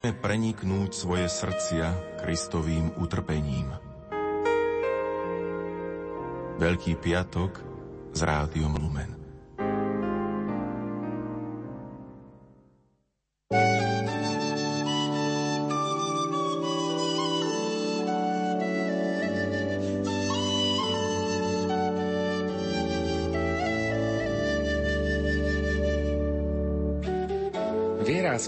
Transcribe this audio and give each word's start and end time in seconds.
preniknúť 0.00 0.96
svoje 0.96 1.28
srdcia 1.28 1.92
Kristovým 2.24 2.96
utrpením. 2.96 3.68
Veľký 6.56 6.96
piatok 6.96 7.60
s 8.16 8.20
rádiom 8.24 8.80
Lumen. 8.80 9.19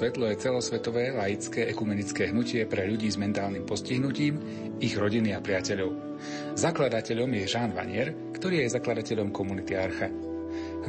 Svetlo 0.02 0.26
je 0.34 0.42
celosvetové 0.42 1.14
laické 1.14 1.70
ekumenické 1.70 2.34
hnutie 2.34 2.66
pre 2.66 2.90
ľudí 2.90 3.06
s 3.06 3.22
mentálnym 3.22 3.62
postihnutím, 3.62 4.34
ich 4.82 4.98
rodiny 4.98 5.30
a 5.30 5.38
priateľov. 5.38 6.18
Zakladateľom 6.58 7.30
je 7.38 7.44
Jean 7.46 7.70
Vanier, 7.70 8.10
ktorý 8.34 8.66
je 8.66 8.74
zakladateľom 8.74 9.30
komunity 9.30 9.78
Archa. 9.78 10.10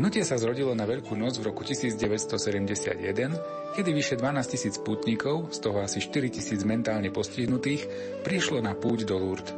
Hnutie 0.02 0.26
sa 0.26 0.41
zrodilo 0.41 0.73
na 0.73 0.89
Veľkú 0.89 1.13
noc 1.13 1.38
v 1.38 1.53
roku 1.53 1.62
1971, 1.62 3.77
kedy 3.77 3.89
vyše 3.94 4.17
12 4.17 4.34
tisíc 4.49 4.81
pútnikov, 4.81 5.53
z 5.53 5.61
toho 5.61 5.86
asi 5.86 6.02
4 6.02 6.34
tisíc 6.34 6.66
mentálne 6.66 7.14
postihnutých, 7.14 7.86
prišlo 8.25 8.66
na 8.66 8.73
púť 8.73 9.05
do 9.05 9.22
Lourdes. 9.22 9.53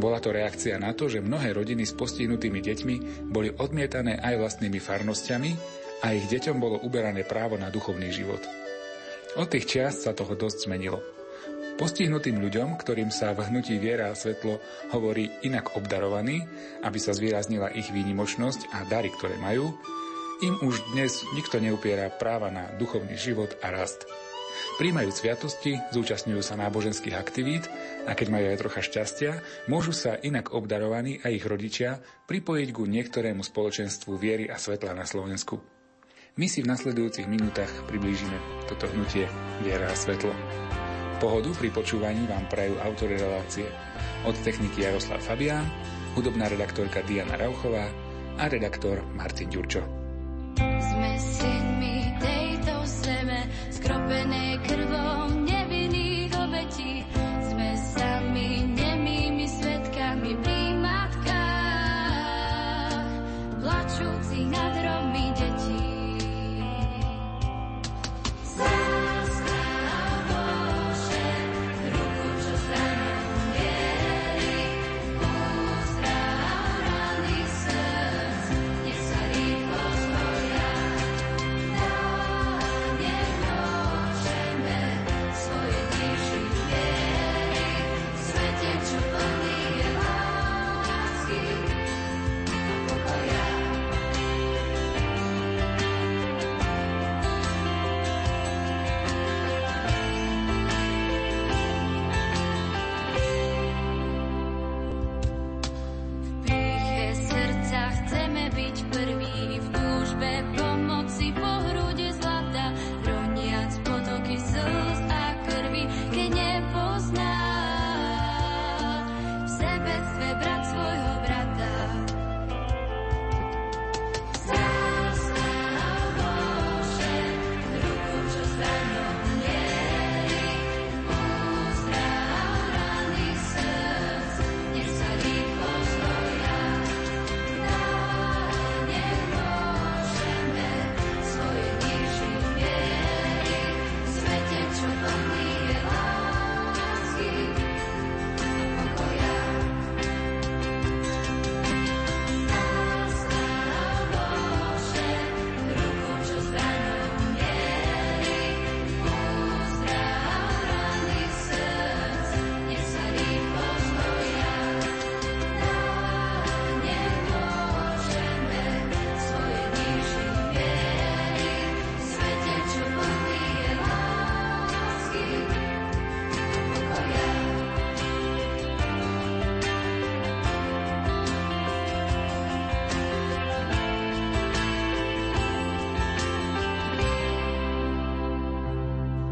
Bola 0.00 0.24
to 0.24 0.32
reakcia 0.32 0.80
na 0.80 0.96
to, 0.96 1.04
že 1.04 1.20
mnohé 1.20 1.52
rodiny 1.52 1.84
s 1.84 1.92
postihnutými 1.92 2.64
deťmi 2.64 3.28
boli 3.28 3.52
odmietané 3.52 4.24
aj 4.24 4.40
vlastnými 4.40 4.80
farnosťami 4.80 5.50
a 6.00 6.16
ich 6.16 6.32
deťom 6.32 6.56
bolo 6.56 6.80
uberané 6.80 7.28
právo 7.28 7.60
na 7.60 7.68
duchovný 7.68 8.08
život. 8.08 8.59
Od 9.38 9.46
tých 9.46 9.70
čiast 9.70 10.02
sa 10.02 10.10
toho 10.10 10.34
dosť 10.34 10.66
zmenilo. 10.66 10.98
Postihnutým 11.78 12.42
ľuďom, 12.42 12.76
ktorým 12.76 13.14
sa 13.14 13.30
v 13.32 13.46
hnutí 13.46 13.78
viera 13.78 14.10
a 14.10 14.18
svetlo 14.18 14.58
hovorí 14.90 15.30
inak 15.46 15.78
obdarovaní, 15.78 16.44
aby 16.82 16.98
sa 16.98 17.14
zvýraznila 17.14 17.72
ich 17.72 17.88
výnimočnosť 17.94 18.74
a 18.74 18.84
dary, 18.90 19.08
ktoré 19.08 19.38
majú, 19.40 19.72
im 20.44 20.58
už 20.60 20.82
dnes 20.92 21.24
nikto 21.32 21.62
neupiera 21.62 22.10
práva 22.10 22.50
na 22.52 22.68
duchovný 22.76 23.14
život 23.14 23.54
a 23.62 23.72
rast. 23.72 24.04
Príjmajú 24.76 25.08
sviatosti, 25.14 25.78
zúčastňujú 25.94 26.42
sa 26.42 26.58
náboženských 26.58 27.16
aktivít 27.16 27.70
a 28.04 28.18
keď 28.18 28.26
majú 28.28 28.44
aj 28.50 28.60
trocha 28.60 28.80
šťastia, 28.82 29.32
môžu 29.70 29.94
sa 29.94 30.18
inak 30.20 30.52
obdarovaní 30.52 31.22
a 31.22 31.30
ich 31.32 31.46
rodičia 31.46 32.02
pripojiť 32.26 32.68
ku 32.74 32.84
niektorému 32.84 33.46
spoločenstvu 33.46 34.10
viery 34.18 34.50
a 34.50 34.58
svetla 34.58 34.92
na 34.92 35.06
Slovensku. 35.06 35.79
My 36.38 36.46
si 36.46 36.62
v 36.62 36.70
nasledujúcich 36.70 37.26
minútach 37.26 37.66
priblížime 37.90 38.38
toto 38.70 38.86
hnutie 38.94 39.26
Viera 39.66 39.90
a 39.90 39.98
svetlo. 39.98 40.30
Pohodu 41.18 41.50
pri 41.58 41.74
počúvaní 41.74 42.22
vám 42.30 42.46
prajú 42.46 42.78
autory 42.86 43.18
relácie 43.18 43.66
od 44.22 44.38
techniky 44.46 44.86
Jaroslav 44.86 45.18
Fabián, 45.26 45.66
hudobná 46.14 46.46
redaktorka 46.46 47.02
Diana 47.02 47.34
Rauchová 47.34 47.90
a 48.38 48.46
redaktor 48.46 49.02
Martin 49.18 49.50
Ďurčo. 49.50 49.82
Sme 50.62 51.12
synmi 51.18 52.14
tejto 52.22 52.78
zeme, 52.86 53.50
skropené 53.74 54.62
krvom 54.70 55.50
nevinných 55.50 56.30
obetí, 56.30 57.02
sme 57.42 57.74
sami 57.74 58.70
nemými 58.70 59.50
svetkami 59.50 60.38
pri 60.46 60.78
matkách, 60.78 61.34
plačúci 63.60 64.46
nad 64.46 64.72
romy 64.78 64.89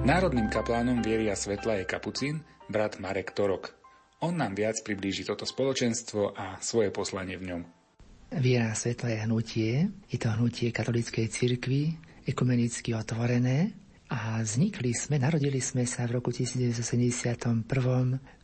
Národným 0.08 0.48
kaplánom 0.48 1.04
viery 1.04 1.28
a 1.28 1.36
svetla 1.36 1.84
je 1.84 1.84
kapucín, 1.84 2.40
brat 2.64 2.96
Marek 2.96 3.36
Torok. 3.36 3.76
On 4.24 4.32
nám 4.32 4.56
viac 4.56 4.80
priblíži 4.80 5.20
toto 5.20 5.44
spoločenstvo 5.44 6.32
a 6.32 6.56
svoje 6.64 6.88
poslanie 6.88 7.36
v 7.36 7.52
ňom. 7.52 7.62
Viera 8.40 8.72
svetla 8.72 9.12
je 9.12 9.18
hnutie, 9.28 9.74
je 10.08 10.16
to 10.16 10.32
hnutie 10.32 10.72
katolíckej 10.72 11.28
cirkvi, 11.28 11.92
ekumenicky 12.24 12.96
otvorené 12.96 13.76
a 14.08 14.40
vznikli 14.40 14.96
sme, 14.96 15.20
narodili 15.20 15.60
sme 15.60 15.84
sa 15.84 16.08
v 16.08 16.24
roku 16.24 16.32
1971 16.32 17.68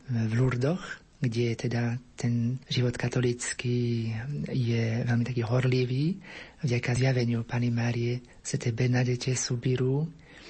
v 0.05 0.31
Lurdoch, 0.37 0.85
kde 1.17 1.57
teda 1.57 1.97
ten 2.13 2.61
život 2.69 2.93
katolícky 2.93 4.13
je 4.53 5.01
veľmi 5.01 5.25
taký 5.25 5.41
horlivý, 5.41 6.21
vďaka 6.61 6.93
zjaveniu 6.93 7.41
Pany 7.41 7.73
Márie, 7.73 8.21
Sv. 8.45 8.69
Bernadete 8.69 9.33
Subiru, 9.33 10.05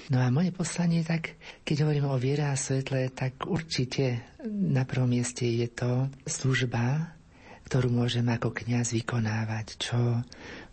No 0.06 0.22
a 0.22 0.30
moje 0.30 0.54
poslanie, 0.54 1.02
tak 1.02 1.34
keď 1.66 1.82
hovorím 1.82 2.06
o 2.06 2.14
viere 2.14 2.46
a 2.46 2.54
svetle, 2.54 3.10
tak 3.10 3.42
určite 3.42 4.38
na 4.46 4.86
prvom 4.86 5.10
mieste 5.10 5.42
je 5.42 5.66
to 5.66 6.06
služba, 6.22 7.10
ktorú 7.66 7.90
môžem 7.90 8.30
ako 8.30 8.54
kňaz 8.54 8.94
vykonávať, 8.94 9.66
čo 9.82 10.22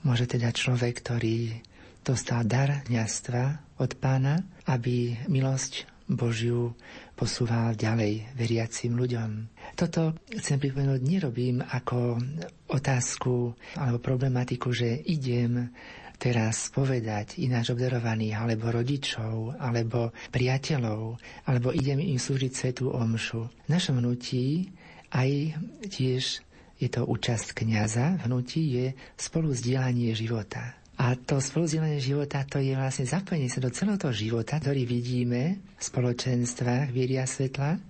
môže 0.05 0.29
teda 0.29 0.53
človek, 0.53 1.01
ktorý 1.01 1.65
dostal 2.05 2.45
dar 2.45 2.85
kňazstva 2.85 3.73
od 3.81 3.97
pána, 3.97 4.45
aby 4.69 5.17
milosť 5.25 5.89
Božiu 6.05 6.77
posúval 7.17 7.73
ďalej 7.73 8.37
veriacim 8.37 8.93
ľuďom. 8.93 9.49
Toto 9.73 10.13
chcem 10.29 10.61
pripomenúť, 10.61 11.01
nerobím 11.01 11.63
ako 11.63 12.21
otázku 12.69 13.55
alebo 13.79 13.97
problematiku, 13.97 14.69
že 14.69 15.01
idem 15.09 15.73
teraz 16.23 16.71
povedať 16.71 17.43
ináč 17.43 17.75
obdarovaných, 17.75 18.39
alebo 18.39 18.71
rodičov, 18.71 19.59
alebo 19.59 20.15
priateľov, 20.31 21.19
alebo 21.43 21.75
idem 21.75 21.99
im 21.99 22.15
slúžiť 22.15 22.51
svetú 22.55 22.95
omšu. 22.95 23.51
V 23.67 23.67
našom 23.67 23.99
hnutí 23.99 24.71
aj 25.11 25.59
tiež 25.91 26.39
je 26.79 26.87
to 26.87 27.03
účasť 27.03 27.51
kniaza, 27.51 28.15
v 28.23 28.31
hnutí 28.31 28.61
je 28.71 28.87
spolu 29.19 29.51
zdieľanie 29.51 30.15
života. 30.15 30.79
A 30.95 31.19
to 31.19 31.43
spoluzdieľanie 31.43 31.99
života, 31.99 32.47
to 32.47 32.63
je 32.63 32.71
vlastne 32.71 33.03
zapojenie 33.03 33.51
sa 33.51 33.59
do 33.59 33.73
celého 33.73 33.99
toho 33.99 34.15
života, 34.15 34.61
ktorý 34.61 34.87
vidíme 34.87 35.59
v 35.75 35.81
spoločenstvách 35.83 36.93
viery 36.93 37.19
a 37.19 37.27
svetla, 37.27 37.81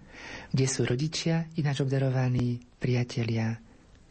kde 0.50 0.65
sú 0.65 0.88
rodičia, 0.88 1.45
ináč 1.59 1.85
obdarovaní, 1.85 2.63
priatelia 2.81 3.59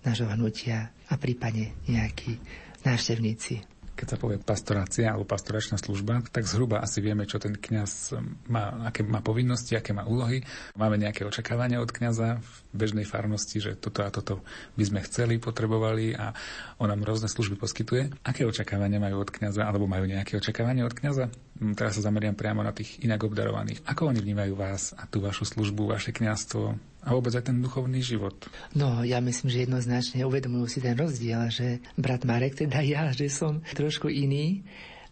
nášho 0.07 0.29
hnutia 0.31 0.93
a 1.11 1.15
prípadne 1.17 1.75
nejakí 1.89 2.37
návštevníci 2.85 3.72
keď 3.93 4.07
sa 4.09 4.17
povie 4.17 4.41
pastorácia 4.41 5.13
alebo 5.13 5.29
pastoračná 5.29 5.77
služba, 5.77 6.25
tak 6.33 6.49
zhruba 6.49 6.81
asi 6.81 7.05
vieme, 7.05 7.29
čo 7.29 7.37
ten 7.37 7.55
kňaz 7.55 8.17
má, 8.49 8.89
aké 8.89 9.05
má 9.05 9.21
povinnosti, 9.21 9.77
aké 9.77 9.93
má 9.93 10.09
úlohy. 10.09 10.43
Máme 10.75 10.97
nejaké 10.97 11.29
očakávania 11.29 11.79
od 11.79 11.93
kňaza 11.93 12.41
v 12.41 12.51
bežnej 12.73 13.05
farnosti, 13.05 13.61
že 13.61 13.77
toto 13.77 14.03
a 14.03 14.11
toto 14.11 14.41
by 14.75 14.85
sme 14.89 15.01
chceli, 15.05 15.37
potrebovali 15.37 16.17
a 16.17 16.33
on 16.81 16.89
nám 16.89 17.05
rôzne 17.05 17.29
služby 17.29 17.61
poskytuje. 17.61 18.11
Aké 18.25 18.49
očakávania 18.49 18.99
majú 18.99 19.21
od 19.21 19.31
kňaza, 19.31 19.69
alebo 19.69 19.85
majú 19.85 20.09
nejaké 20.09 20.41
očakávania 20.41 20.89
od 20.89 20.97
kňaza? 20.97 21.29
Hm, 21.61 21.77
teraz 21.77 22.01
sa 22.01 22.09
zameriam 22.09 22.35
priamo 22.35 22.65
na 22.65 22.73
tých 22.73 22.99
inak 23.05 23.23
obdarovaných. 23.29 23.85
Ako 23.85 24.09
oni 24.09 24.25
vnímajú 24.25 24.57
vás 24.57 24.97
a 24.97 25.05
tú 25.05 25.21
vašu 25.21 25.45
službu, 25.45 25.93
vaše 25.93 26.11
kňazstvo, 26.11 26.92
a 27.03 27.09
vôbec 27.11 27.35
aj 27.35 27.51
ten 27.51 27.59
duchovný 27.59 27.99
život. 27.99 28.35
No, 28.79 29.03
ja 29.03 29.19
myslím, 29.19 29.51
že 29.51 29.67
jednoznačne 29.67 30.23
uvedomujú 30.23 30.67
si 30.71 30.79
ten 30.79 30.95
rozdiel, 30.95 31.51
že 31.51 31.83
brat 31.99 32.23
Marek, 32.23 32.55
teda 32.55 32.79
ja, 32.87 33.11
že 33.11 33.27
som 33.27 33.59
trošku 33.75 34.07
iný, 34.07 34.63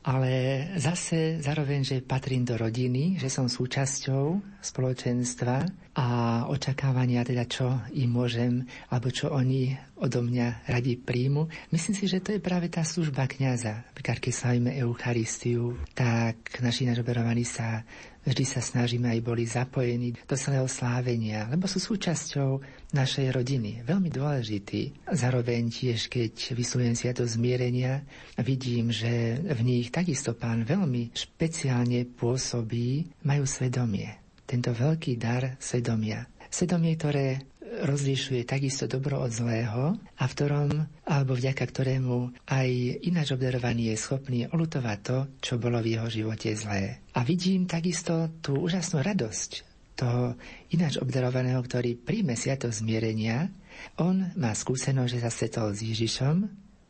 ale 0.00 0.64
zase 0.80 1.44
zároveň, 1.44 1.84
že 1.84 2.00
patrím 2.00 2.40
do 2.48 2.56
rodiny, 2.56 3.20
že 3.20 3.28
som 3.28 3.52
súčasťou 3.52 4.40
spoločenstva 4.64 5.68
a 5.92 6.06
očakávania 6.48 7.20
teda, 7.20 7.44
čo 7.44 7.68
im 7.92 8.08
môžem, 8.08 8.64
alebo 8.88 9.12
čo 9.12 9.28
oni 9.28 9.76
odo 10.00 10.24
mňa 10.24 10.64
radi 10.72 10.96
príjmu. 10.96 11.52
Myslím 11.68 11.92
si, 11.92 12.08
že 12.08 12.24
to 12.24 12.32
je 12.32 12.40
práve 12.40 12.72
tá 12.72 12.80
služba 12.80 13.28
kniaza. 13.28 13.84
Napríklad, 13.92 14.24
keď 14.24 14.32
slavíme 14.32 14.72
Eucharistiu, 14.80 15.76
tak 15.92 16.48
naši 16.64 16.88
nažoberovaní 16.88 17.44
sa 17.44 17.84
Vždy 18.30 18.46
sa 18.46 18.62
snažíme 18.62 19.10
aj 19.10 19.26
boli 19.26 19.42
zapojení 19.42 20.14
do 20.14 20.38
celého 20.38 20.70
slávenia, 20.70 21.50
lebo 21.50 21.66
sú 21.66 21.82
súčasťou 21.82 22.62
našej 22.94 23.26
rodiny. 23.34 23.82
Veľmi 23.82 24.06
dôležitý. 24.06 25.10
Zároveň 25.10 25.66
tiež, 25.66 26.06
keď 26.06 26.54
vyslujem 26.54 26.94
sviato 26.94 27.26
zmierenia, 27.26 28.06
vidím, 28.38 28.94
že 28.94 29.34
v 29.42 29.60
nich 29.66 29.90
takisto 29.90 30.38
pán 30.38 30.62
veľmi 30.62 31.10
špeciálne 31.10 32.06
pôsobí, 32.06 33.18
majú 33.26 33.42
svedomie. 33.50 34.14
Tento 34.46 34.70
veľký 34.78 35.18
dar 35.18 35.58
svedomia. 35.58 36.22
Svedomie, 36.46 36.94
ktoré 36.94 37.49
rozlišuje 37.70 38.42
takisto 38.42 38.90
dobro 38.90 39.22
od 39.22 39.30
zlého 39.30 39.94
a 39.94 40.24
v 40.26 40.34
ktorom, 40.34 40.68
alebo 41.06 41.32
vďaka 41.38 41.62
ktorému 41.62 42.34
aj 42.50 42.68
ináč 43.06 43.30
obdarovaný 43.32 43.94
je 43.94 44.02
schopný 44.02 44.40
olutovať 44.50 44.98
to, 45.06 45.18
čo 45.38 45.54
bolo 45.62 45.78
v 45.78 45.94
jeho 45.94 46.08
živote 46.10 46.50
zlé. 46.58 46.98
A 47.14 47.22
vidím 47.22 47.70
takisto 47.70 48.28
tú 48.42 48.58
úžasnú 48.58 49.00
radosť 49.00 49.50
toho 49.94 50.34
ináč 50.74 50.98
obdarovaného, 50.98 51.60
ktorý 51.60 51.94
príjme 51.94 52.34
sviato 52.34 52.72
zmierenia. 52.72 53.52
On 54.00 54.32
má 54.34 54.50
skúsenosť, 54.56 55.10
že 55.12 55.22
sa 55.22 55.30
stretol 55.30 55.76
s 55.76 55.84
Ježišom, 55.84 56.36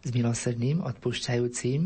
s 0.01 0.09
milosrdným, 0.17 0.81
odpúšťajúcim 0.81 1.81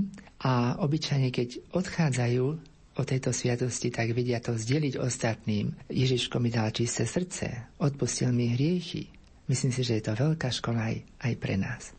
a 0.47 0.79
obyčajne, 0.79 1.35
keď 1.35 1.49
odchádzajú 1.75 2.74
o 2.95 3.03
tejto 3.03 3.35
sviatosti, 3.35 3.91
tak 3.91 4.15
vedia 4.15 4.39
to 4.39 4.55
zdieľiť 4.55 4.95
ostatným. 5.03 5.75
Ježiško 5.91 6.39
mi 6.39 6.51
dal 6.51 6.71
čisté 6.71 7.05
srdce, 7.07 7.75
odpustil 7.83 8.31
mi 8.31 8.55
hriechy. 8.55 9.11
Myslím 9.51 9.73
si, 9.75 9.83
že 9.85 10.01
je 10.01 10.05
to 10.09 10.17
veľká 10.17 10.49
škola 10.49 10.95
aj, 10.95 10.97
aj 11.27 11.33
pre 11.37 11.55
nás. 11.59 11.93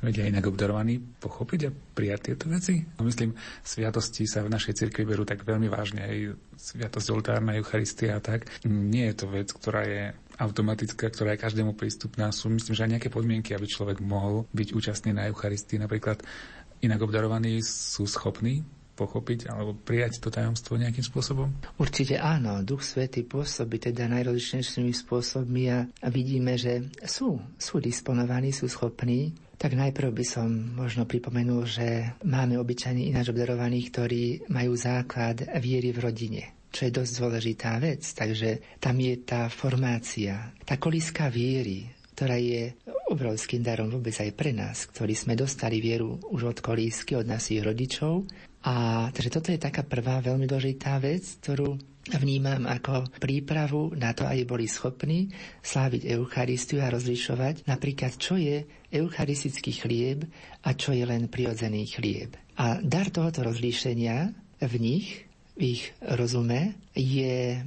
Vedia 0.00 0.24
inak 0.24 0.48
obdarovaní 0.48 0.96
pochopiť 0.96 1.60
a 1.68 1.70
prijať 1.72 2.32
tieto 2.32 2.48
veci? 2.48 2.80
No 2.96 3.04
myslím, 3.04 3.36
sviatosti 3.60 4.24
sa 4.24 4.40
v 4.40 4.48
našej 4.48 4.72
cirkvi 4.80 5.04
berú 5.04 5.28
tak 5.28 5.44
veľmi 5.44 5.68
vážne. 5.68 6.00
Aj 6.00 6.16
sviatosť 6.56 7.08
oltárna, 7.12 7.60
Eucharistia 7.60 8.16
a 8.16 8.24
tak. 8.24 8.48
Nie 8.64 9.12
je 9.12 9.16
to 9.20 9.26
vec, 9.28 9.52
ktorá 9.52 9.84
je 9.84 10.16
automatická, 10.40 11.12
ktorá 11.12 11.36
je 11.36 11.44
každému 11.44 11.76
prístupná. 11.76 12.32
Sú 12.32 12.48
myslím, 12.48 12.72
že 12.72 12.84
aj 12.88 12.92
nejaké 12.96 13.08
podmienky, 13.12 13.52
aby 13.52 13.68
človek 13.68 14.00
mohol 14.00 14.48
byť 14.56 14.72
účastný 14.72 15.12
na 15.12 15.28
Eucharistii. 15.28 15.76
Napríklad 15.76 16.24
inak 16.80 17.04
obdarovaní 17.04 17.60
sú 17.60 18.08
schopní 18.08 18.64
pochopiť 19.00 19.48
alebo 19.48 19.72
prijať 19.72 20.20
to 20.20 20.28
tajomstvo 20.28 20.76
nejakým 20.76 21.00
spôsobom? 21.00 21.48
Určite 21.80 22.20
áno. 22.20 22.60
Duch 22.60 22.84
Svety 22.84 23.24
pôsobí 23.24 23.80
teda 23.80 24.04
najrozličnejšími 24.12 24.92
spôsobmi 24.92 25.62
a, 25.72 25.88
vidíme, 26.12 26.60
že 26.60 26.92
sú, 27.08 27.40
sú 27.56 27.80
disponovaní, 27.80 28.52
sú 28.52 28.68
schopní. 28.68 29.32
Tak 29.56 29.76
najprv 29.76 30.08
by 30.12 30.24
som 30.24 30.48
možno 30.76 31.04
pripomenul, 31.04 31.64
že 31.64 32.16
máme 32.24 32.60
obyčajne 32.60 33.08
ináč 33.08 33.32
obdarovaných, 33.32 33.86
ktorí 33.92 34.22
majú 34.52 34.72
základ 34.76 35.48
viery 35.60 35.96
v 35.96 36.00
rodine 36.04 36.44
čo 36.70 36.86
je 36.86 36.94
dosť 36.94 37.12
dôležitá 37.18 37.82
vec. 37.82 38.06
Takže 38.06 38.78
tam 38.78 38.94
je 39.02 39.26
tá 39.26 39.50
formácia, 39.50 40.54
tá 40.62 40.78
koliska 40.78 41.26
viery, 41.26 41.90
ktorá 42.14 42.38
je 42.38 42.78
obrovským 43.10 43.64
darom 43.64 43.90
vôbec 43.90 44.14
aj 44.14 44.30
pre 44.38 44.54
nás, 44.54 44.86
ktorí 44.86 45.18
sme 45.18 45.34
dostali 45.34 45.82
vieru 45.82 46.22
už 46.30 46.54
od 46.54 46.58
kolísky, 46.62 47.18
od 47.18 47.26
našich 47.26 47.64
rodičov 47.64 48.28
a 48.60 49.08
takže 49.08 49.32
toto 49.32 49.48
je 49.48 49.60
taká 49.60 49.80
prvá 49.88 50.20
veľmi 50.20 50.44
dôležitá 50.44 51.00
vec, 51.00 51.24
ktorú 51.40 51.80
vnímam 52.20 52.68
ako 52.68 53.08
prípravu 53.20 53.92
na 53.96 54.16
to, 54.16 54.24
aby 54.28 54.44
boli 54.44 54.66
schopní 54.68 55.32
sláviť 55.64 56.08
Eucharistiu 56.16 56.84
a 56.84 56.92
rozlišovať 56.92 57.64
napríklad, 57.64 58.16
čo 58.16 58.36
je 58.36 58.64
eucharistický 58.92 59.72
chlieb 59.76 60.28
a 60.64 60.76
čo 60.76 60.96
je 60.96 61.04
len 61.04 61.28
prirodzený 61.28 61.88
chlieb. 61.88 62.36
A 62.60 62.80
dar 62.84 63.08
tohoto 63.08 63.46
rozlíšenia 63.46 64.32
v 64.60 64.74
nich, 64.76 65.24
v 65.56 65.80
ich 65.80 65.92
rozume, 66.04 66.76
je 66.92 67.60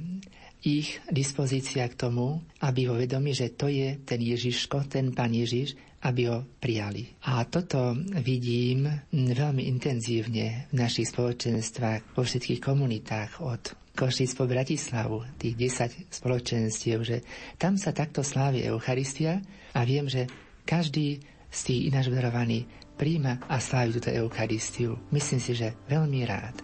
ich 0.64 0.98
dispozícia 1.12 1.84
k 1.90 1.98
tomu, 1.98 2.40
aby 2.64 2.88
ho 2.88 2.96
vedomi, 2.96 3.36
že 3.36 3.52
to 3.52 3.68
je 3.68 4.00
ten 4.00 4.22
Ježiško, 4.22 4.88
ten 4.88 5.12
Pán 5.12 5.34
Ježiš, 5.34 5.76
aby 6.04 6.22
ho 6.28 6.44
prijali. 6.60 7.08
A 7.24 7.42
toto 7.48 7.96
vidím 8.20 8.86
veľmi 9.10 9.64
intenzívne 9.64 10.68
v 10.68 10.74
našich 10.76 11.08
spoločenstvách, 11.08 12.12
vo 12.12 12.22
všetkých 12.22 12.60
komunitách 12.60 13.40
od 13.40 13.62
Košic 13.94 14.34
po 14.34 14.44
Bratislavu, 14.44 15.22
tých 15.38 15.54
10 15.54 16.10
spoločenstiev, 16.10 16.98
že 17.06 17.22
tam 17.56 17.78
sa 17.78 17.94
takto 17.94 18.26
slávi 18.26 18.66
Eucharistia 18.66 19.38
a 19.72 19.80
viem, 19.86 20.10
že 20.10 20.26
každý 20.66 21.22
z 21.48 21.60
tých 21.62 21.80
ináč 21.94 22.10
darovaný 22.10 22.66
príjma 22.98 23.38
a 23.46 23.62
slávi 23.62 23.94
túto 23.94 24.10
Eucharistiu. 24.10 24.98
Myslím 25.14 25.38
si, 25.38 25.54
že 25.54 25.78
veľmi 25.86 26.26
rád. 26.26 26.58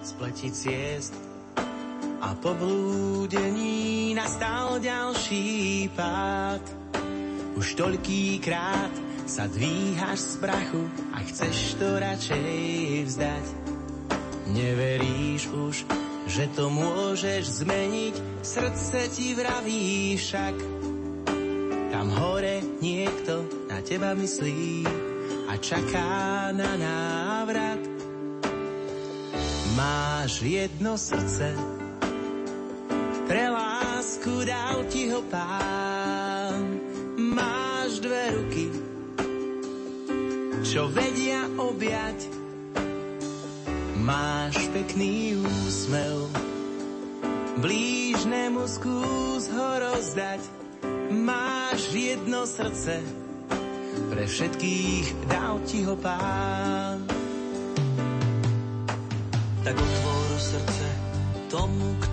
Spletiť 0.00 0.52
ciest 0.52 1.14
a 2.24 2.32
po 2.40 2.56
blúdení 2.56 4.16
nastal 4.16 4.80
ďalší 4.80 5.86
pád 5.92 6.81
už 7.62 7.78
toľkýkrát 7.78 8.90
sa 9.22 9.46
dvíhaš 9.46 10.18
z 10.18 10.34
prachu 10.42 10.82
a 11.14 11.22
chceš 11.22 11.78
to 11.78 11.94
radšej 11.94 13.06
vzdať. 13.06 13.46
Neveríš 14.50 15.46
už, 15.46 15.86
že 16.26 16.50
to 16.58 16.66
môžeš 16.66 17.62
zmeniť, 17.62 18.14
srdce 18.42 18.98
ti 19.14 19.38
vraví 19.38 20.18
však. 20.18 20.54
Tam 21.94 22.06
hore 22.18 22.66
niekto 22.82 23.46
na 23.70 23.78
teba 23.78 24.10
myslí 24.18 24.82
a 25.46 25.54
čaká 25.62 26.50
na 26.50 26.74
návrat. 26.74 27.78
Máš 29.78 30.42
jedno 30.42 30.98
srdce, 30.98 31.54
pre 33.30 33.46
lásku 33.54 34.34
dal 34.50 34.82
ti 34.90 35.14
ho 35.14 35.22
pán 35.30 36.90
máš 37.32 37.98
dve 38.04 38.24
ruky, 38.36 38.66
čo 40.62 40.88
vedia 40.92 41.48
objať. 41.56 42.28
Máš 44.02 44.58
pekný 44.74 45.38
úsmev, 45.40 46.28
blížnemu 47.58 48.62
skús 48.68 49.48
ho 49.48 49.68
rozdať. 49.80 50.42
Máš 51.12 51.92
jedno 51.92 52.48
srdce, 52.48 53.04
pre 54.10 54.24
všetkých 54.24 55.28
dal 55.28 55.60
ti 55.68 55.84
ho 55.84 55.94
pán. 55.96 57.04
Tak 59.62 59.76
otvor 59.78 60.30
srdce 60.40 60.88
tomu, 61.52 61.94
ktorý 62.00 62.11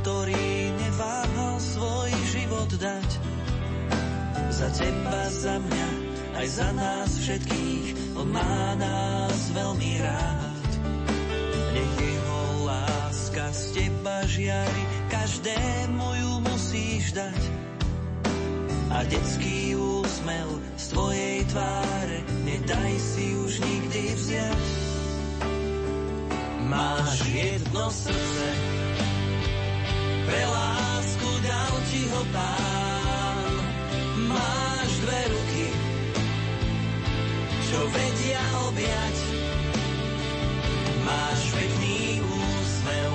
za 4.60 4.68
teba, 4.76 5.20
za 5.32 5.56
mňa, 5.56 5.90
aj 6.36 6.48
za 6.52 6.70
nás 6.76 7.10
všetkých, 7.16 8.20
on 8.20 8.28
má 8.28 8.76
nás 8.76 9.56
veľmi 9.56 9.92
rád. 10.04 10.70
Nech 11.72 11.96
jeho 11.96 12.68
láska 12.68 13.56
z 13.56 13.62
teba 13.80 14.28
žiari, 14.28 14.84
každému 15.08 16.08
ju 16.12 16.32
musíš 16.44 17.16
dať. 17.16 17.42
A 18.92 19.08
detský 19.08 19.80
úsmel 19.80 20.50
z 20.76 20.86
tvojej 20.92 21.40
tváre, 21.56 22.20
nedaj 22.44 22.94
si 23.00 23.40
už 23.40 23.64
nikdy 23.64 24.04
vziať. 24.12 24.68
Máš 26.68 27.16
jedno 27.32 27.88
srdce, 27.88 28.48
pre 30.28 30.44
lásku 30.52 31.30
dal 31.48 31.74
ti 31.88 32.02
ho 32.12 32.24
pár. 32.36 32.79
Máš 34.30 34.92
dve 35.02 35.22
ruky, 35.34 35.68
čo 37.66 37.80
vedia 37.90 38.44
objať. 38.70 39.16
Máš 41.02 41.42
pekný 41.58 42.22
úsmev, 42.22 43.12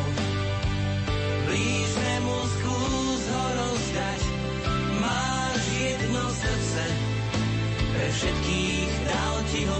blížnemu 1.46 2.36
skús 2.58 3.22
ho 3.30 3.44
rozdať. 3.62 4.20
Máš 4.98 5.62
jedno 5.78 6.22
srdce, 6.34 6.84
pre 7.94 8.06
všetkých 8.10 8.92
dal 9.06 9.34
ti 9.54 9.60
ho 9.70 9.78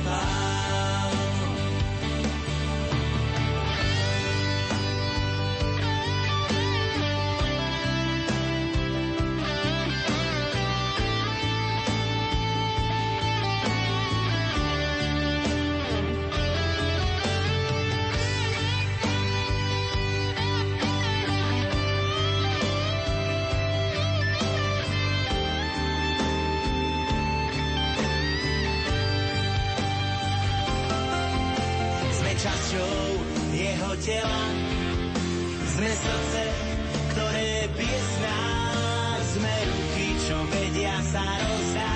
pán. 41.15 41.94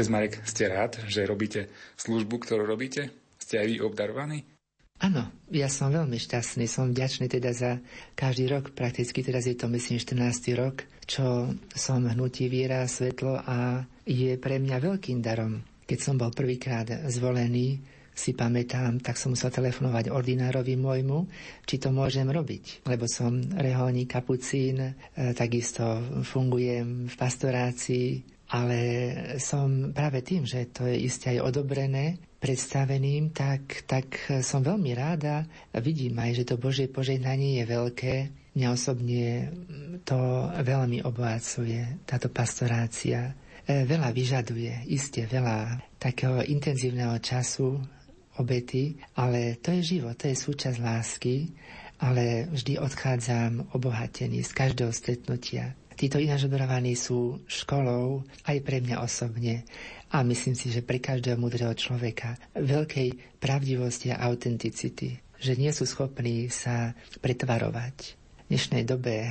Otec 0.00 0.16
Marek, 0.16 0.40
ste 0.48 0.64
rád, 0.64 0.96
že 1.12 1.28
robíte 1.28 1.68
službu, 2.00 2.40
ktorú 2.40 2.64
robíte? 2.64 3.12
Ste 3.36 3.60
aj 3.60 3.66
vy 3.68 3.76
obdarovaní? 3.84 4.48
Áno, 4.96 5.28
ja 5.52 5.68
som 5.68 5.92
veľmi 5.92 6.16
šťastný, 6.16 6.64
som 6.64 6.88
vďačný 6.88 7.28
teda 7.28 7.52
za 7.52 7.76
každý 8.16 8.48
rok, 8.48 8.72
prakticky 8.72 9.20
teraz 9.20 9.44
je 9.44 9.52
to 9.60 9.68
myslím 9.68 10.00
14. 10.00 10.56
rok, 10.56 10.88
čo 11.04 11.52
som 11.76 12.08
hnutí 12.08 12.48
Viera 12.48 12.88
Svetlo 12.88 13.44
a 13.44 13.84
je 14.08 14.40
pre 14.40 14.56
mňa 14.56 14.80
veľkým 14.80 15.20
darom. 15.20 15.60
Keď 15.84 15.98
som 16.00 16.16
bol 16.16 16.32
prvýkrát 16.32 16.88
zvolený, 17.12 17.84
si 18.16 18.32
pamätám, 18.32 19.04
tak 19.04 19.20
som 19.20 19.36
musel 19.36 19.52
telefonovať 19.52 20.08
ordinárovi 20.08 20.80
môjmu, 20.80 21.28
či 21.68 21.76
to 21.76 21.92
môžem 21.92 22.24
robiť. 22.24 22.88
Lebo 22.88 23.04
som 23.04 23.36
reholník, 23.36 24.16
kapucín, 24.16 24.80
e, 24.80 24.92
takisto 25.36 25.84
fungujem 26.24 27.04
v 27.04 27.14
pastorácii, 27.20 28.39
ale 28.50 28.78
som 29.38 29.94
práve 29.94 30.26
tým, 30.26 30.42
že 30.42 30.66
to 30.74 30.82
je 30.90 31.06
iste 31.06 31.30
aj 31.30 31.54
odobrené 31.54 32.18
predstaveným, 32.42 33.30
tak, 33.30 33.86
tak 33.86 34.16
som 34.42 34.64
veľmi 34.64 34.90
ráda. 34.96 35.46
Vidím 35.78 36.18
aj, 36.18 36.42
že 36.42 36.48
to 36.50 36.56
Božie 36.58 36.90
požehnanie 36.90 37.62
je 37.62 37.64
veľké. 37.68 38.14
Mňa 38.56 38.68
osobne 38.74 39.54
to 40.02 40.18
veľmi 40.50 41.06
obohacuje, 41.06 42.02
táto 42.02 42.32
pastorácia. 42.32 43.30
E, 43.62 43.86
veľa 43.86 44.10
vyžaduje, 44.10 44.90
iste 44.90 45.22
veľa 45.28 45.78
takého 46.02 46.42
intenzívneho 46.42 47.14
času, 47.22 47.78
obety, 48.40 48.96
ale 49.20 49.60
to 49.60 49.70
je 49.76 50.00
život, 50.00 50.16
to 50.16 50.32
je 50.32 50.34
súčasť 50.34 50.78
lásky, 50.80 51.52
ale 52.00 52.48
vždy 52.48 52.80
odchádzam 52.80 53.76
obohatený 53.76 54.40
z 54.40 54.50
každého 54.56 54.90
stretnutia. 54.90 55.76
Títo 56.00 56.16
ináč 56.16 56.48
sú 56.96 57.44
školou 57.44 58.24
aj 58.48 58.56
pre 58.64 58.80
mňa 58.80 59.04
osobne 59.04 59.68
a 60.08 60.24
myslím 60.24 60.56
si, 60.56 60.72
že 60.72 60.80
pre 60.80 60.96
každého 60.96 61.36
múdreho 61.36 61.76
človeka 61.76 62.40
veľkej 62.56 63.36
pravdivosti 63.36 64.08
a 64.08 64.24
autenticity, 64.24 65.20
že 65.36 65.60
nie 65.60 65.68
sú 65.76 65.84
schopní 65.84 66.48
sa 66.48 66.96
pretvarovať. 67.20 68.16
V 68.16 68.44
dnešnej 68.48 68.88
dobe, 68.88 69.28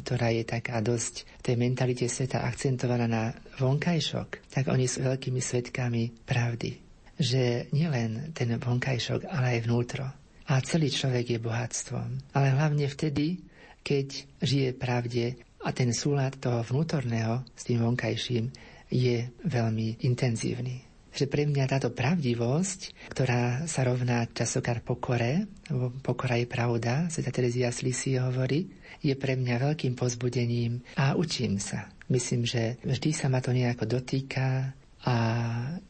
ktorá 0.00 0.32
je 0.32 0.48
taká 0.48 0.80
dosť 0.80 1.28
v 1.28 1.42
tej 1.52 1.56
mentalite 1.60 2.08
sveta 2.08 2.48
akcentovaná 2.48 3.04
na 3.04 3.36
vonkajšok, 3.60 4.48
tak 4.48 4.72
oni 4.72 4.88
sú 4.88 5.04
veľkými 5.04 5.44
svetkami 5.44 6.24
pravdy. 6.24 6.80
Že 7.20 7.68
nielen 7.76 8.32
ten 8.32 8.56
vonkajšok, 8.56 9.28
ale 9.28 9.60
aj 9.60 9.68
vnútro. 9.68 10.08
A 10.48 10.64
celý 10.64 10.88
človek 10.88 11.36
je 11.36 11.44
bohatstvom. 11.44 12.32
Ale 12.32 12.56
hlavne 12.56 12.88
vtedy, 12.88 13.44
keď 13.84 14.08
žije 14.40 14.70
pravde 14.74 15.45
a 15.66 15.74
ten 15.74 15.90
súlad 15.90 16.38
toho 16.38 16.62
vnútorného 16.62 17.42
s 17.58 17.66
tým 17.66 17.82
vonkajším 17.82 18.54
je 18.86 19.26
veľmi 19.42 20.06
intenzívny. 20.06 20.86
Že 21.10 21.26
pre 21.26 21.42
mňa 21.48 21.64
táto 21.66 21.90
pravdivosť, 21.90 23.10
ktorá 23.10 23.66
sa 23.66 23.82
rovná 23.82 24.30
časokár 24.30 24.84
pokore, 24.86 25.50
lebo 25.66 25.90
pokora 26.04 26.38
je 26.38 26.46
pravda, 26.46 27.10
Sveta 27.10 27.34
Terezia 27.34 27.74
Slisi 27.74 28.14
hovorí, 28.20 28.70
je 29.02 29.16
pre 29.18 29.34
mňa 29.34 29.72
veľkým 29.72 29.98
pozbudením 29.98 30.86
a 30.94 31.18
učím 31.18 31.58
sa. 31.58 31.90
Myslím, 32.06 32.46
že 32.46 32.78
vždy 32.86 33.10
sa 33.10 33.26
ma 33.26 33.42
to 33.42 33.50
nejako 33.50 33.98
dotýka 33.98 34.70
a 35.02 35.16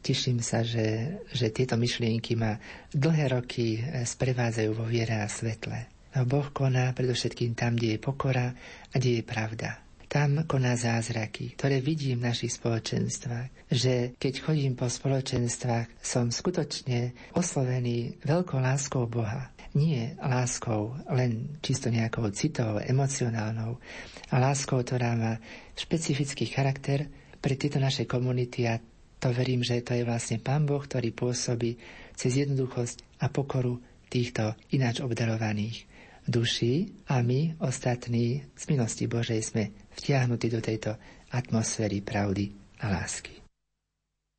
teším 0.01 0.41
sa, 0.41 0.65
že, 0.65 1.21
že 1.37 1.53
tieto 1.53 1.77
myšlienky 1.77 2.33
ma 2.39 2.57
dlhé 2.95 3.37
roky 3.37 3.83
sprevádzajú 3.83 4.71
vo 4.73 4.89
viere 4.89 5.21
a 5.21 5.29
svetle. 5.29 5.96
Boh 6.25 6.49
koná 6.55 6.95
predovšetkým 6.97 7.53
tam, 7.53 7.77
kde 7.77 7.99
je 7.99 8.01
pokora 8.01 8.55
a 8.89 8.95
kde 8.97 9.21
je 9.21 9.25
pravda. 9.27 9.83
Tam 10.07 10.47
koná 10.47 10.79
zázraky, 10.79 11.59
ktoré 11.59 11.83
vidím 11.83 12.23
v 12.23 12.31
našich 12.31 12.57
spoločenstvách. 12.57 13.69
Že 13.69 14.15
keď 14.17 14.35
chodím 14.39 14.79
po 14.79 14.87
spoločenstvách, 14.87 15.99
som 15.99 16.31
skutočne 16.31 17.13
oslovený 17.35 18.23
veľkou 18.23 18.63
láskou 18.63 19.11
Boha. 19.11 19.51
Nie 19.77 20.17
láskou 20.23 20.97
len 21.11 21.61
čisto 21.61 21.93
nejakou 21.93 22.31
citovou, 22.33 22.81
emocionálnou, 22.81 23.77
a 24.31 24.37
láskou, 24.43 24.83
ktorá 24.83 25.15
má 25.15 25.33
špecifický 25.79 26.51
charakter 26.51 27.07
pre 27.39 27.55
tieto 27.55 27.79
naše 27.79 28.09
komunity 28.09 28.67
a 28.67 28.81
to 29.17 29.31
verím, 29.33 29.63
že 29.63 29.81
to 29.87 29.95
je 29.95 30.05
vlastne 30.05 30.43
Pán 30.43 30.67
Boh, 30.67 30.83
ktorý 30.83 31.15
pôsobí 31.15 31.79
cez 32.13 32.37
jednoduchosť 32.37 33.23
a 33.23 33.31
pokoru 33.33 33.81
týchto 34.09 34.55
ináč 34.75 35.03
obdarovaných 35.03 35.87
duší 36.27 37.07
a 37.07 37.23
my, 37.23 37.63
ostatní, 37.63 38.43
z 38.59 38.65
milosti 38.71 39.07
Božej 39.07 39.41
sme 39.43 39.71
vtiahnutí 39.95 40.51
do 40.51 40.59
tejto 40.59 40.99
atmosféry 41.31 42.03
pravdy 42.03 42.51
a 42.83 42.91
lásky. 42.91 43.47